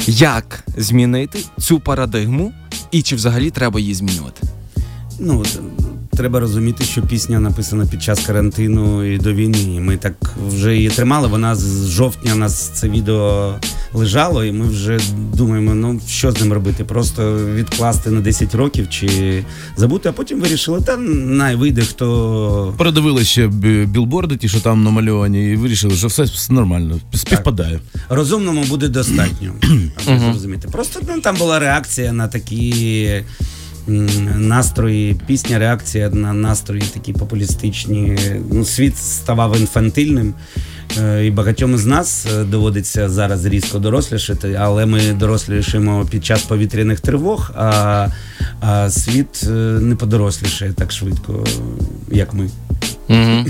Як 0.07 0.63
змінити 0.77 1.39
цю 1.59 1.79
парадигму, 1.79 2.53
і 2.91 3.01
чи 3.01 3.15
взагалі 3.15 3.51
треба 3.51 3.79
її 3.79 3.93
змінювати? 3.93 4.47
Ну, 5.19 5.43
треба 6.15 6.39
розуміти, 6.39 6.83
що 6.83 7.01
пісня 7.01 7.39
написана 7.39 7.85
під 7.85 8.03
час 8.03 8.19
карантину 8.19 9.13
і 9.13 9.17
до 9.17 9.33
війни. 9.33 9.57
І 9.75 9.79
ми 9.79 9.97
так 9.97 10.13
вже 10.47 10.75
її 10.75 10.89
тримали. 10.89 11.27
Вона 11.27 11.55
з 11.55 11.89
жовтня 11.89 12.33
у 12.33 12.37
нас 12.37 12.69
це 12.73 12.89
відео 12.89 13.55
лежало, 13.93 14.43
і 14.45 14.51
ми 14.51 14.65
вже 14.67 14.99
думаємо, 15.33 15.75
ну 15.75 16.01
що 16.07 16.31
з 16.31 16.41
ним 16.41 16.53
робити? 16.53 16.83
Просто 16.83 17.37
відкласти 17.55 18.11
на 18.11 18.21
10 18.21 18.55
років 18.55 18.89
чи 18.89 19.43
забути, 19.77 20.09
а 20.09 20.11
потім 20.11 20.39
вирішили, 20.41 20.81
та 20.81 20.97
най 20.97 21.55
вийде 21.55 21.81
хто. 21.81 22.73
Передивилися 22.77 23.25
ще 23.25 23.47
бі- 23.47 23.85
білборди, 23.85 24.37
ті, 24.37 24.49
що 24.49 24.59
там 24.59 24.83
намальовані, 24.83 25.51
і 25.51 25.55
вирішили, 25.55 25.95
що 25.95 26.07
все 26.07 26.25
нормально, 26.49 26.99
співпадає. 27.13 27.79
Розумному 28.09 28.63
буде 28.63 28.87
достатньо, 28.87 29.53
аби 30.07 30.19
зрозуміти. 30.19 30.67
Просто 30.71 30.99
ну, 31.15 31.21
там 31.21 31.35
була 31.35 31.59
реакція 31.59 32.13
на 32.13 32.27
такі 32.27 33.05
настрої, 33.87 35.15
пісня, 35.27 35.59
реакція 35.59 36.09
на 36.09 36.33
настрої 36.33 36.83
такі 36.93 37.13
популістичні. 37.13 38.17
Ну, 38.51 38.65
світ 38.65 38.97
ставав 38.97 39.57
інфантильним. 39.57 40.33
Е, 40.97 41.25
І 41.25 41.31
багатьом 41.31 41.75
із 41.75 41.85
нас 41.85 42.25
е, 42.25 42.43
доводиться 42.43 43.09
зараз 43.09 43.45
різко 43.45 43.79
дорослішати, 43.79 44.53
але 44.53 44.85
ми 44.85 45.13
дорослішаємо 45.13 46.05
під 46.11 46.25
час 46.25 46.43
повітряних 46.43 46.99
тривог, 46.99 47.51
а, 47.55 48.07
а 48.59 48.89
світ 48.89 49.43
е, 49.43 49.49
не 49.81 49.95
подорослішає 49.95 50.73
так 50.73 50.91
швидко, 50.91 51.45
як 52.11 52.33
ми. 52.33 52.49
Угу. 53.09 53.45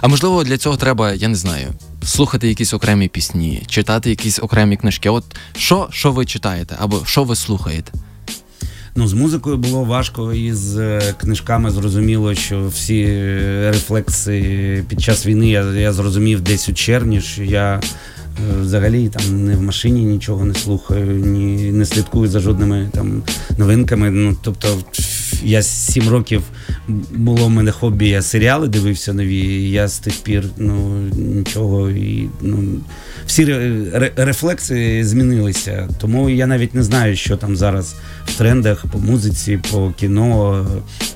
А 0.00 0.08
можливо, 0.08 0.44
для 0.44 0.58
цього 0.58 0.76
треба, 0.76 1.12
я 1.12 1.28
не 1.28 1.34
знаю, 1.34 1.66
слухати 2.04 2.48
якісь 2.48 2.74
окремі 2.74 3.08
пісні, 3.08 3.62
читати 3.66 4.10
якісь 4.10 4.38
окремі 4.38 4.76
книжки. 4.76 5.10
От 5.10 5.24
що, 5.56 5.88
що 5.90 6.12
ви 6.12 6.24
читаєте, 6.26 6.76
або 6.80 7.02
що 7.04 7.24
ви 7.24 7.36
слухаєте? 7.36 7.92
Ну, 8.98 9.08
з 9.08 9.12
музикою 9.12 9.56
було 9.56 9.84
важко, 9.84 10.32
і 10.32 10.52
з 10.52 10.78
е, 10.78 11.14
книжками 11.20 11.70
зрозуміло, 11.70 12.34
що 12.34 12.68
всі 12.68 13.02
е, 13.02 13.70
рефлекси 13.72 14.84
під 14.88 15.00
час 15.00 15.26
війни 15.26 15.50
я, 15.50 15.62
я 15.72 15.92
зрозумів 15.92 16.40
десь 16.40 16.68
у 16.68 16.72
червні, 16.72 17.20
що 17.20 17.42
я 17.42 17.74
е, 17.74 18.60
взагалі 18.60 19.08
там 19.08 19.44
не 19.46 19.56
в 19.56 19.62
машині 19.62 20.04
нічого 20.04 20.44
не 20.44 20.54
слухаю, 20.54 21.06
ні 21.06 21.72
не 21.72 21.86
слідкую 21.86 22.28
за 22.28 22.40
жодними 22.40 22.90
там 22.92 23.22
новинками. 23.58 24.10
Ну 24.10 24.36
тобто, 24.42 24.68
я 25.44 25.62
сім 25.62 26.08
років 26.08 26.42
було 27.14 27.46
в 27.46 27.50
мене 27.50 27.72
хобі, 27.72 28.08
я 28.08 28.22
серіали 28.22 28.68
дивився 28.68 29.12
нові. 29.12 29.70
Я 29.70 29.88
з 29.88 29.98
тих 29.98 30.14
пір 30.14 30.44
ну 30.56 31.00
нічого 31.12 31.90
і 31.90 32.28
ну 32.40 32.64
всі 33.36 33.44
ре- 33.44 33.90
ре- 33.98 34.24
рефлекси 34.24 35.04
змінилися. 35.04 35.88
Тому 36.00 36.30
я 36.30 36.46
навіть 36.46 36.74
не 36.74 36.82
знаю, 36.82 37.16
що 37.16 37.36
там 37.36 37.56
зараз 37.56 37.94
в 38.26 38.34
трендах 38.34 38.84
по 38.92 38.98
музиці, 38.98 39.60
по 39.70 39.90
кіно, 39.90 40.66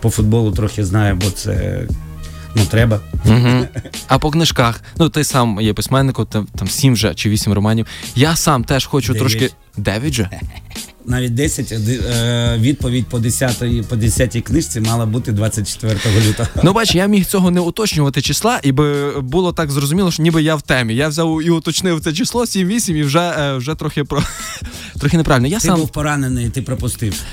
по 0.00 0.11
футболу 0.11 0.52
трохи 0.52 0.85
знаю, 0.85 1.16
бо 1.16 1.30
це 1.30 1.83
ну 2.54 2.62
треба. 2.70 3.00
Угу. 3.26 3.66
А 4.06 4.18
по 4.18 4.30
книжках, 4.30 4.83
ну 4.96 5.09
ти 5.09 5.24
сам 5.24 5.61
є 5.61 5.74
письменником, 5.74 6.26
там, 6.26 6.48
там 6.59 6.68
сім 6.68 6.92
вже 6.92 7.14
чи 7.14 7.30
вісім 7.30 7.52
романів. 7.52 7.87
Я 8.14 8.37
сам 8.37 8.64
теж 8.64 8.87
хочу 8.87 9.12
Дев'ять. 9.12 9.33
трошки. 9.38 9.54
Дев'ять 9.76 10.12
же? 10.14 10.30
Навіть 11.04 11.34
10, 11.34 11.72
е, 11.72 12.56
відповідь 12.58 13.06
по 13.06 13.18
10, 13.18 13.88
по 13.88 13.96
10 13.96 14.40
книжці 14.40 14.80
мала 14.80 15.06
бути 15.06 15.32
24 15.32 15.98
лютого. 16.28 16.48
Ну, 16.62 16.72
бач, 16.72 16.94
я 16.94 17.06
міг 17.06 17.26
цього 17.26 17.50
не 17.50 17.60
уточнювати 17.60 18.22
числа, 18.22 18.60
і 18.62 18.72
би 18.72 19.20
було 19.20 19.52
так 19.52 19.70
зрозуміло, 19.70 20.10
що 20.10 20.22
ніби 20.22 20.42
я 20.42 20.56
в 20.56 20.62
темі. 20.62 20.94
Я 20.94 21.08
взяв 21.08 21.42
і 21.42 21.50
уточнив 21.50 22.00
це 22.00 22.12
число 22.12 22.44
7-8 22.44 22.96
і 22.96 23.02
вже, 23.02 23.34
е, 23.38 23.56
вже 23.56 23.74
трохи 23.74 24.04
про 24.04 24.22
трохи 25.00 25.16
неправильно. 25.16 25.48
Я 25.48 25.58
Ти 25.58 25.66
сам 25.66 25.80
був 25.80 25.88
поранений, 25.88 26.48
ти 26.48 26.62
пропустив. 26.62 27.20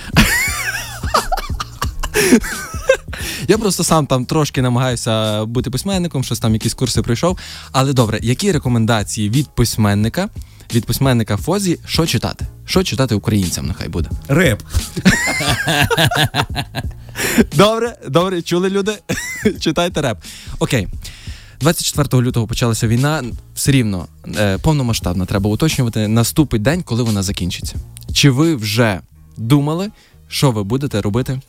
я 3.47 3.58
просто 3.58 3.84
сам 3.84 4.08
там 4.08 4.25
трошки 4.25 4.62
намагаюся 4.62 5.45
бути 5.45 5.69
письменником, 5.69 6.23
щось 6.23 6.39
там 6.39 6.53
якісь 6.53 6.73
курси 6.73 7.01
пройшов. 7.01 7.38
Але 7.71 7.93
добре, 7.93 8.19
які 8.21 8.51
рекомендації 8.51 9.30
від 9.30 9.49
письменника, 9.49 10.30
від 10.73 10.86
письменника 10.86 11.38
Фозі, 11.38 11.80
що 11.86 12.06
читати? 12.06 12.47
Що 12.78 12.84
читати 12.84 13.16
українцям? 13.16 13.66
Нехай 13.66 13.90
буде. 13.90 14.10
Реп. 14.28 14.62
Добре, 17.56 17.96
добре, 18.10 18.42
чули 18.42 18.70
люди? 18.70 18.92
Читайте 19.60 20.02
реп. 20.02 20.18
Окей. 20.60 20.88
24 21.60 22.24
лютого 22.24 22.48
почалася 22.48 22.88
війна. 22.88 23.24
Все 23.56 23.72
рівно 23.72 24.08
е, 24.38 24.58
повномасштабна, 24.58 25.26
треба 25.26 25.50
уточнювати. 25.50 26.08
Наступить 26.08 26.62
день, 26.62 26.84
коли 26.84 27.04
вона 27.04 27.24
закінчиться. 27.24 27.76
Чи 28.13 28.30
ви 28.30 28.56
вже 28.56 29.00
думали, 29.38 29.92
що 30.28 30.52
ви 30.52 30.63
будете 30.63 31.02
робити 31.02 31.42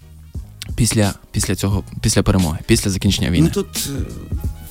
після, 0.77 1.15
після 1.33 1.55
цього, 1.55 1.85
після 2.01 2.23
перемоги, 2.23 2.59
після 2.67 2.91
закінчення 2.91 3.31
війни? 3.31 3.47
Ну 3.55 3.63
тут 3.63 3.89
е, 3.89 4.13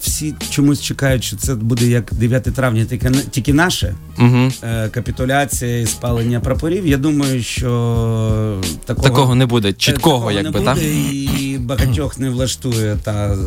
всі 0.02 0.36
чомусь 0.50 0.82
чекають, 0.82 1.24
що 1.24 1.38
це 1.38 1.56
буде 1.56 1.88
як 1.88 2.14
9 2.14 2.44
травня, 2.44 2.86
тільки, 2.86 3.12
тільки 3.32 3.54
наше. 3.54 3.96
Угу. 4.20 4.52
Е, 4.64 4.90
Капітуляція 4.90 5.80
і 5.80 5.86
спалення 5.86 6.40
прапорів. 6.40 6.88
Я 6.88 6.98
думаю, 6.98 7.44
що 7.44 8.62
такого, 8.86 9.08
Такого 9.10 9.36
не 9.36 9.46
буде, 9.46 9.74
чіткого, 9.74 10.32
якби, 10.32 10.60
так? 10.62 10.78
і 10.78 11.58
багатьох 11.62 12.20
не 12.20 12.30
влаштує 12.30 12.98
та 13.04 13.38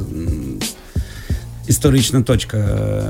історична 1.68 2.22
точка, 2.22 2.56
е, 2.56 3.02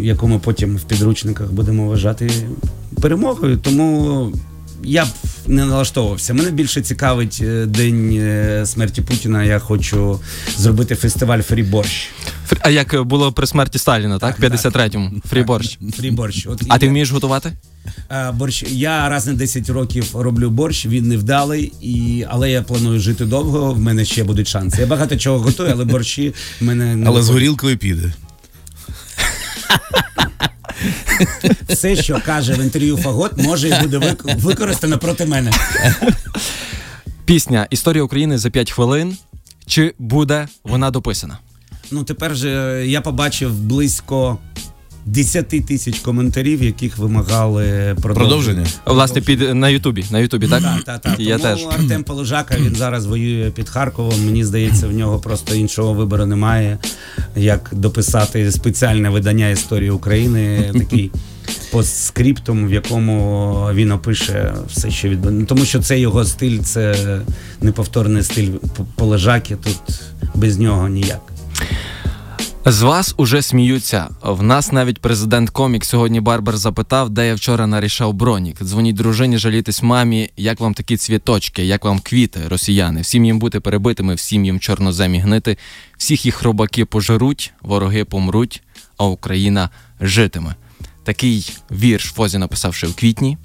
яку 0.00 0.28
ми 0.28 0.38
потім 0.38 0.76
в 0.76 0.82
підручниках 0.82 1.52
будемо 1.52 1.86
вважати 1.88 2.30
перемогою. 3.00 3.56
Тому 3.56 4.32
я 4.84 5.04
б 5.04 5.08
не 5.46 5.64
налаштовувався. 5.64 6.34
Мене 6.34 6.50
більше 6.50 6.80
цікавить 6.82 7.38
е, 7.42 7.66
день 7.66 8.12
е, 8.12 8.62
смерті 8.66 9.02
Путіна. 9.02 9.44
Я 9.44 9.58
хочу 9.58 10.20
зробити 10.56 10.94
фестиваль. 10.94 11.38
Фрі- 11.38 11.84
А 12.60 12.70
як 12.70 13.02
було 13.04 13.32
при 13.32 13.46
смерті 13.46 13.78
Сталіна, 13.78 14.18
так? 14.18 14.36
Так, 14.36 14.50
В 14.50 14.54
53-му. 14.54 15.10
Фріборщ. 15.30 15.78
Фріборщ. 15.96 16.46
От 16.46 16.62
А 16.68 16.78
ти 16.78 16.88
вмієш 16.88 17.10
готувати? 17.10 17.52
Е, 18.10 18.30
Борщ 18.32 18.64
я 18.68 19.08
раз 19.08 19.26
на 19.26 19.32
10 19.32 19.70
років 19.70 20.10
роблю 20.14 20.50
борщ, 20.50 20.86
він 20.86 21.08
невдалий, 21.08 21.72
і 21.80 22.24
але 22.28 22.50
я 22.50 22.62
планую 22.62 23.00
жити 23.00 23.24
довго. 23.24 23.72
В 23.74 23.78
мене 23.80 24.04
ще 24.04 24.24
будуть 24.24 24.48
шанси. 24.48 24.80
Я 24.80 24.86
багато 24.86 25.16
чого 25.16 25.38
готую, 25.38 25.70
але 25.72 25.84
борщі 25.84 26.34
в 26.60 26.64
мене 26.64 26.96
не 26.96 27.06
Але 27.06 27.22
з 27.22 27.28
горілкою 27.28 27.78
піде. 27.78 28.12
все, 31.68 31.96
що 31.96 32.20
каже 32.26 32.54
в 32.54 32.60
інтерв'ю 32.62 32.96
Фагот, 32.96 33.38
може 33.38 33.68
і 33.68 33.74
буде 33.82 33.98
вик- 33.98 34.40
використано 34.40 34.98
проти 34.98 35.26
мене. 35.26 35.52
Пісня 37.24 37.66
Історія 37.70 38.02
України 38.02 38.38
за 38.38 38.50
5 38.50 38.70
хвилин. 38.72 39.16
Чи 39.66 39.94
буде 39.98 40.48
вона 40.64 40.90
дописана? 40.90 41.38
Ну 41.92 42.04
тепер 42.04 42.36
же 42.36 42.84
я 42.86 43.00
побачив 43.00 43.54
близько 43.54 44.38
10 45.06 45.48
тисяч 45.48 45.98
коментарів, 45.98 46.62
яких 46.62 46.98
вимагали 46.98 47.62
продовження. 48.02 48.14
Продовження? 48.14 48.66
Власне, 48.86 49.20
під 49.20 49.54
на 49.54 49.68
Ютубі. 49.68 50.04
На 50.10 50.18
Ютубі, 50.18 50.48
так? 50.48 50.62
Так, 50.62 50.84
так, 50.84 51.00
так. 51.00 51.20
Я 51.20 51.38
Тому 51.38 51.54
теж. 51.54 51.66
Артем 51.66 52.04
Полежака 52.04 52.56
він 52.60 52.74
зараз 52.74 53.06
воює 53.06 53.50
під 53.50 53.68
Харковом. 53.68 54.26
Мені 54.26 54.44
здається, 54.44 54.88
в 54.88 54.92
нього 54.92 55.18
просто 55.18 55.54
іншого 55.54 55.94
вибору 55.94 56.26
немає, 56.26 56.78
як 57.36 57.70
дописати 57.72 58.52
спеціальне 58.52 59.10
видання 59.10 59.48
історії 59.48 59.90
України, 59.90 60.72
такий 60.78 61.10
постскриптум, 61.72 62.68
в 62.68 62.72
якому 62.72 63.68
він 63.72 63.92
опише 63.92 64.54
все, 64.68 64.90
що 64.90 65.08
відбувається. 65.08 65.46
Тому 65.46 65.64
що 65.64 65.80
це 65.80 65.98
його 65.98 66.24
стиль, 66.24 66.58
це 66.58 66.94
неповторний 67.60 68.22
стиль 68.22 68.48
Полежаки. 68.96 69.56
Тут 69.56 70.00
без 70.34 70.58
нього 70.58 70.88
ніяк. 70.88 71.32
З 72.66 72.82
вас 72.82 73.14
уже 73.16 73.42
сміються. 73.42 74.08
В 74.22 74.42
нас 74.42 74.72
навіть 74.72 75.00
президент 75.00 75.50
комік 75.50 75.84
сьогодні 75.84 76.20
Барбер 76.20 76.56
запитав, 76.56 77.10
де 77.10 77.26
я 77.26 77.34
вчора 77.34 77.66
нарішав 77.66 78.12
бронік. 78.12 78.62
Дзвоніть 78.62 78.96
дружині, 78.96 79.38
жалітись 79.38 79.82
мамі. 79.82 80.30
Як 80.36 80.60
вам 80.60 80.74
такі 80.74 80.96
цвіточки, 80.96 81.64
як 81.64 81.84
вам 81.84 82.00
квіти, 82.00 82.40
росіяни? 82.48 83.00
Всім 83.00 83.24
їм 83.24 83.38
бути 83.38 83.60
перебитими, 83.60 84.14
всім 84.14 84.44
їм 84.44 84.60
чорноземі 84.60 85.18
гнити. 85.18 85.56
Всіх 85.98 86.26
їх 86.26 86.42
робаки 86.42 86.84
пожаруть, 86.84 87.52
вороги 87.62 88.04
помруть, 88.04 88.62
а 88.96 89.04
Україна 89.04 89.70
житиме. 90.00 90.54
Такий 91.04 91.52
вірш 91.70 92.04
Фозі 92.04 92.38
написав 92.38 92.74
ще 92.74 92.86
в 92.86 92.94
квітні. 92.94 93.38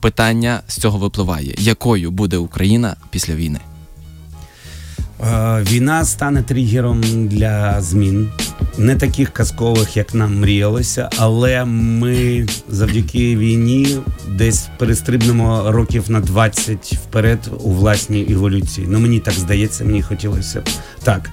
Питання 0.00 0.60
з 0.66 0.76
цього 0.76 0.98
випливає: 0.98 1.54
якою 1.58 2.10
буде 2.10 2.36
Україна 2.36 2.96
після 3.10 3.34
війни? 3.34 3.60
Е, 5.22 5.62
Війна 5.70 6.04
стане 6.04 6.42
тригером 6.42 7.00
для 7.28 7.80
змін, 7.80 8.30
не 8.78 8.96
таких 8.96 9.30
казкових, 9.30 9.96
як 9.96 10.14
нам 10.14 10.40
мріялося, 10.40 11.10
але 11.18 11.64
ми 11.64 12.46
завдяки 12.68 13.36
війні 13.36 13.98
десь 14.28 14.68
перестрибнемо 14.78 15.72
років 15.72 16.10
на 16.10 16.20
20 16.20 16.92
вперед 16.92 17.38
у 17.60 17.70
власній 17.72 18.26
еволюції. 18.30 18.86
Ну 18.90 19.00
мені 19.00 19.20
так 19.20 19.34
здається, 19.34 19.84
мені 19.84 20.02
хотілося 20.02 20.60
б 20.60 20.68
так. 21.02 21.30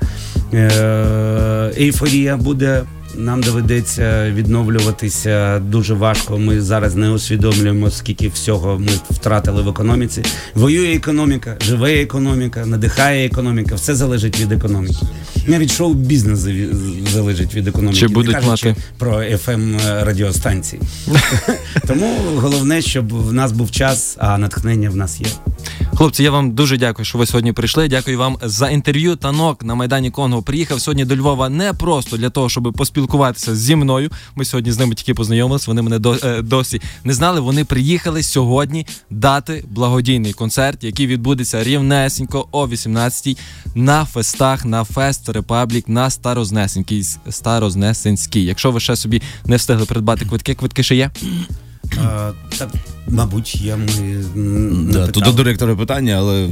Е, 0.54 1.72
Ейфорія 1.78 2.38
буде. 2.38 2.84
Нам 3.16 3.42
доведеться 3.42 4.32
відновлюватися 4.32 5.60
дуже 5.60 5.94
важко. 5.94 6.38
Ми 6.38 6.62
зараз 6.62 6.96
не 6.96 7.10
усвідомлюємо, 7.10 7.92
скільки 7.92 8.28
всього 8.28 8.80
ми 8.80 8.92
втратили 9.10 9.62
в 9.62 9.70
економіці. 9.70 10.24
Воює 10.56 10.96
економіка, 10.96 11.58
живе 11.62 11.94
економіка, 11.94 12.66
надихає 12.66 13.26
економіка. 13.28 13.76
Все 13.76 13.96
залежить 13.96 14.40
від 14.40 14.52
економіки. 14.52 15.06
Навіть 15.48 15.72
шоу-бізнес 15.72 16.48
залежить 17.14 17.56
від 17.56 17.68
економіки. 17.68 18.00
Чи 18.00 18.08
будуть 18.08 18.48
мати? 18.48 18.76
про 18.98 19.12
fm 19.12 19.80
радіостанції. 20.04 20.82
Тому 21.88 22.18
головне, 22.36 22.82
щоб 22.82 23.14
в 23.14 23.34
нас 23.34 23.52
був 23.52 23.72
час, 23.72 24.16
а 24.20 24.38
натхнення 24.38 24.90
в 24.90 24.96
нас 24.96 25.22
є. 25.22 25.28
Хлопці, 25.96 26.24
я 26.24 26.32
вам 26.32 26.52
дуже 26.52 26.78
дякую, 26.78 27.06
що 27.06 27.18
ви 27.18 27.26
сьогодні 27.26 27.54
прийшли. 27.54 27.88
Дякую 27.88 28.18
вам 28.18 28.38
за 28.42 28.70
інтерв'ю. 28.70 29.16
Танок 29.16 29.64
на 29.64 29.76
майдані 29.76 30.12
Конго 30.12 30.42
приїхав 30.42 30.82
сьогодні 30.82 31.06
до 31.06 31.16
Львова 31.16 31.50
не 31.50 31.74
просто 31.74 32.18
для 32.18 32.30
того, 32.30 32.50
щоб 32.50 32.74
поспілкуватися 32.78 32.99
зі 33.56 33.76
мною. 33.76 34.10
Ми 34.36 34.46
сьогодні 34.46 34.72
з 34.72 34.80
ними 34.80 34.96
тільки 34.96 35.14
познайомилися. 35.14 35.66
Вони 35.68 35.82
мене 35.82 36.00
до, 36.00 36.18
е, 36.24 36.42
досі 36.42 36.82
не 37.04 37.14
знали. 37.14 37.40
Вони 37.40 37.66
приїхали 37.66 38.24
сьогодні 38.24 38.86
дати 39.10 39.64
благодійний 39.70 40.34
концерт, 40.34 40.84
який 40.84 41.08
відбудеться 41.08 41.64
рівнесенько 41.64 42.48
о 42.52 42.68
18-й 42.68 43.38
на 43.76 44.06
фестах 44.06 44.66
на 44.66 44.84
Fest 44.84 45.30
Republic 45.30 45.88
на 45.88 46.10
Старознесенській. 46.10 47.04
Старознесенській. 47.30 48.44
Якщо 48.44 48.72
ви 48.72 48.80
ще 48.80 48.96
собі 48.96 49.22
не 49.46 49.56
встигли 49.56 49.86
придбати 49.86 50.26
квитки, 50.26 50.56
квитки 50.56 50.84
ще 50.84 50.96
є. 50.96 51.12
А, 51.98 52.32
так, 52.58 52.70
мабуть, 53.08 53.56
є 53.56 53.76
ми 53.76 54.24
Да, 54.92 55.08
тут 55.08 55.24
до 55.24 55.32
директора 55.32 55.76
питання, 55.76 56.16
але 56.18 56.50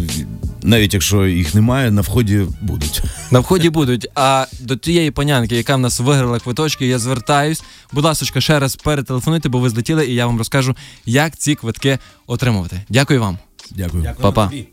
навіть 0.63 0.93
якщо 0.93 1.27
їх 1.27 1.55
немає, 1.55 1.91
на 1.91 2.01
вході 2.01 2.45
будуть. 2.61 3.01
На 3.31 3.39
вході 3.39 3.69
будуть. 3.69 4.07
А 4.15 4.45
до 4.59 4.75
тієї 4.75 5.11
панянки, 5.11 5.55
яка 5.55 5.75
в 5.75 5.79
нас 5.79 5.99
виграла 5.99 6.39
квиточки, 6.39 6.87
я 6.87 6.99
звертаюсь. 6.99 7.63
Будь 7.91 8.03
ласка, 8.03 8.41
ще 8.41 8.59
раз 8.59 8.75
перетелефонуйте, 8.75 9.49
бо 9.49 9.59
ви 9.59 9.69
злетіли, 9.69 10.05
і 10.07 10.13
я 10.13 10.25
вам 10.25 10.37
розкажу, 10.37 10.75
як 11.05 11.37
ці 11.37 11.55
квитки 11.55 11.99
отримувати. 12.27 12.81
Дякую 12.89 13.21
вам. 13.21 13.37
Дякую. 13.71 14.03
Дякую 14.03 14.21
Па-па. 14.23 14.45
тобі. 14.45 14.67